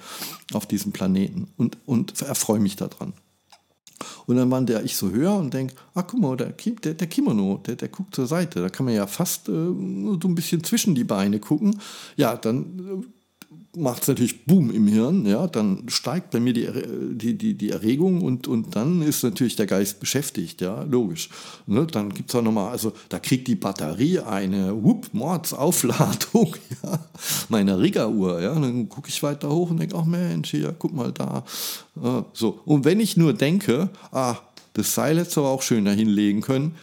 [0.53, 3.13] auf diesem Planeten und, und erfreue mich daran.
[4.27, 7.61] Und dann wandere ich so höher und denke, ach guck mal, der, der, der Kimono,
[7.67, 8.61] der, der guckt zur Seite.
[8.61, 11.81] Da kann man ja fast äh, so ein bisschen zwischen die Beine gucken.
[12.17, 13.22] Ja, dann äh,
[13.75, 16.69] macht es natürlich Boom im Hirn, ja, dann steigt bei mir die,
[17.13, 21.31] die, die, die Erregung und, und dann ist natürlich der Geist beschäftigt, ja, logisch.
[21.67, 26.99] Ne, dann gibt es auch nochmal, also da kriegt die Batterie eine Whoop, Mordsaufladung ja,
[27.49, 31.13] meiner Riggeruhr, ja, dann gucke ich weiter hoch und denke, ach Mensch, hier, guck mal
[31.13, 31.45] da.
[31.97, 32.61] Äh, so.
[32.67, 34.37] Und wenn ich nur denke, ah,
[34.75, 36.75] das Seil hätte aber auch schön dahinlegen können,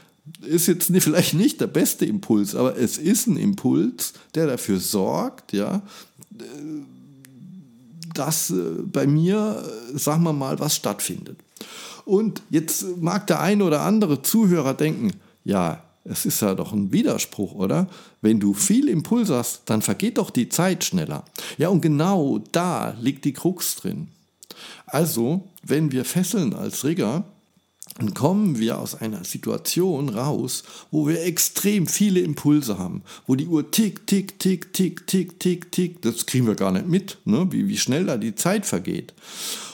[0.41, 5.53] ist jetzt vielleicht nicht der beste Impuls, aber es ist ein Impuls, der dafür sorgt,
[5.53, 5.83] ja,
[8.13, 9.63] dass äh, bei mir,
[9.93, 11.37] äh, sagen wir mal, was stattfindet.
[12.05, 15.11] Und jetzt mag der eine oder andere Zuhörer denken,
[15.43, 17.87] ja, es ist ja doch ein Widerspruch, oder?
[18.21, 21.23] Wenn du viel Impuls hast, dann vergeht doch die Zeit schneller.
[21.57, 24.07] Ja, und genau da liegt die Krux drin.
[24.87, 27.25] Also, wenn wir fesseln als Rigger,
[27.99, 33.47] dann kommen wir aus einer Situation raus, wo wir extrem viele Impulse haben, wo die
[33.47, 37.47] Uhr tick, tick, tick, tick, tick, tick, tick, das kriegen wir gar nicht mit, ne?
[37.51, 39.13] wie, wie schnell da die Zeit vergeht.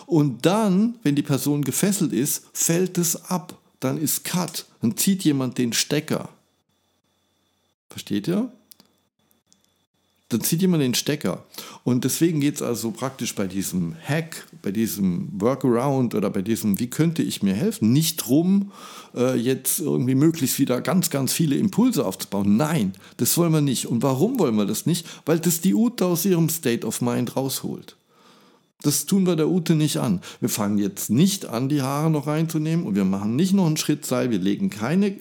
[0.07, 5.23] Und dann, wenn die Person gefesselt ist, fällt es ab, dann ist Cut, dann zieht
[5.23, 6.29] jemand den Stecker.
[7.89, 8.51] Versteht ihr?
[10.29, 11.43] dann zieht jemand den Stecker.
[11.83, 16.79] Und deswegen geht es also praktisch bei diesem Hack, bei diesem Workaround oder bei diesem,
[16.79, 18.71] wie könnte ich mir helfen, nicht drum,
[19.15, 22.57] äh, jetzt irgendwie möglichst wieder ganz, ganz viele Impulse aufzubauen.
[22.57, 23.85] Nein, das wollen wir nicht.
[23.85, 25.05] Und warum wollen wir das nicht?
[25.23, 27.95] Weil das die Ute aus ihrem State of Mind rausholt.
[28.81, 30.19] Das tun wir der Ute nicht an.
[30.39, 33.77] Wir fangen jetzt nicht an, die Haare noch reinzunehmen und wir machen nicht noch einen
[33.77, 35.15] Schritt Seil, wir legen keine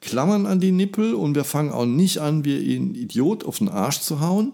[0.00, 3.68] Klammern an die Nippel und wir fangen auch nicht an, wie ein Idiot auf den
[3.68, 4.52] Arsch zu hauen.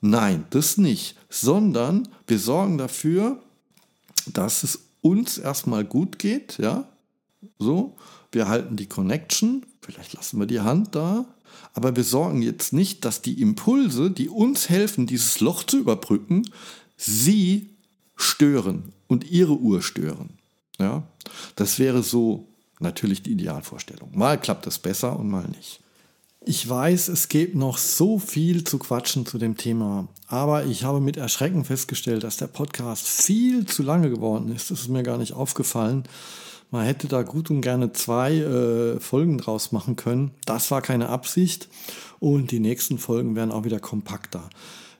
[0.00, 1.16] Nein, das nicht.
[1.28, 3.42] Sondern wir sorgen dafür,
[4.32, 6.88] dass es uns erstmal gut geht, ja.
[7.58, 7.96] So,
[8.32, 11.24] wir halten die Connection, vielleicht lassen wir die Hand da,
[11.72, 16.50] aber wir sorgen jetzt nicht, dass die Impulse, die uns helfen, dieses Loch zu überbrücken,
[16.96, 17.70] sie
[18.16, 20.30] stören und ihre Uhr stören.
[20.78, 21.04] Ja,
[21.56, 22.48] das wäre so
[22.80, 24.10] natürlich die Idealvorstellung.
[24.16, 25.80] Mal klappt es besser und mal nicht.
[26.44, 31.00] Ich weiß, es gibt noch so viel zu quatschen zu dem Thema, aber ich habe
[31.00, 34.70] mit Erschrecken festgestellt, dass der Podcast viel zu lange geworden ist.
[34.70, 36.04] Das ist mir gar nicht aufgefallen.
[36.70, 40.30] Man hätte da gut und gerne zwei äh, Folgen draus machen können.
[40.44, 41.68] Das war keine Absicht
[42.20, 44.48] und die nächsten Folgen werden auch wieder kompakter.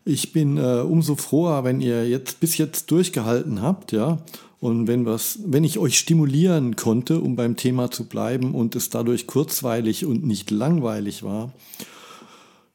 [0.05, 4.19] Ich bin äh, umso froher, wenn ihr jetzt bis jetzt durchgehalten habt, ja,
[4.61, 8.91] und wenn, was, wenn ich euch stimulieren konnte, um beim Thema zu bleiben und es
[8.91, 11.53] dadurch kurzweilig und nicht langweilig war,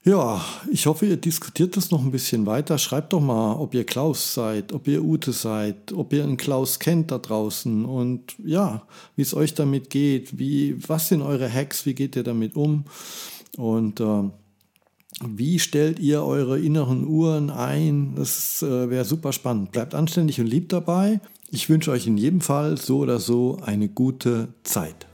[0.05, 2.77] ja, ich hoffe, ihr diskutiert das noch ein bisschen weiter.
[2.77, 6.79] Schreibt doch mal, ob ihr Klaus seid, ob ihr Ute seid, ob ihr einen Klaus
[6.79, 8.83] kennt da draußen und ja,
[9.15, 12.83] wie es euch damit geht, wie, was sind eure Hacks, wie geht ihr damit um
[13.57, 14.23] und äh,
[15.25, 18.15] wie stellt ihr eure inneren Uhren ein?
[18.15, 19.71] Das äh, wäre super spannend.
[19.71, 21.21] Bleibt anständig und lieb dabei.
[21.55, 25.05] Ich wünsche euch in jedem Fall so oder so eine gute Zeit.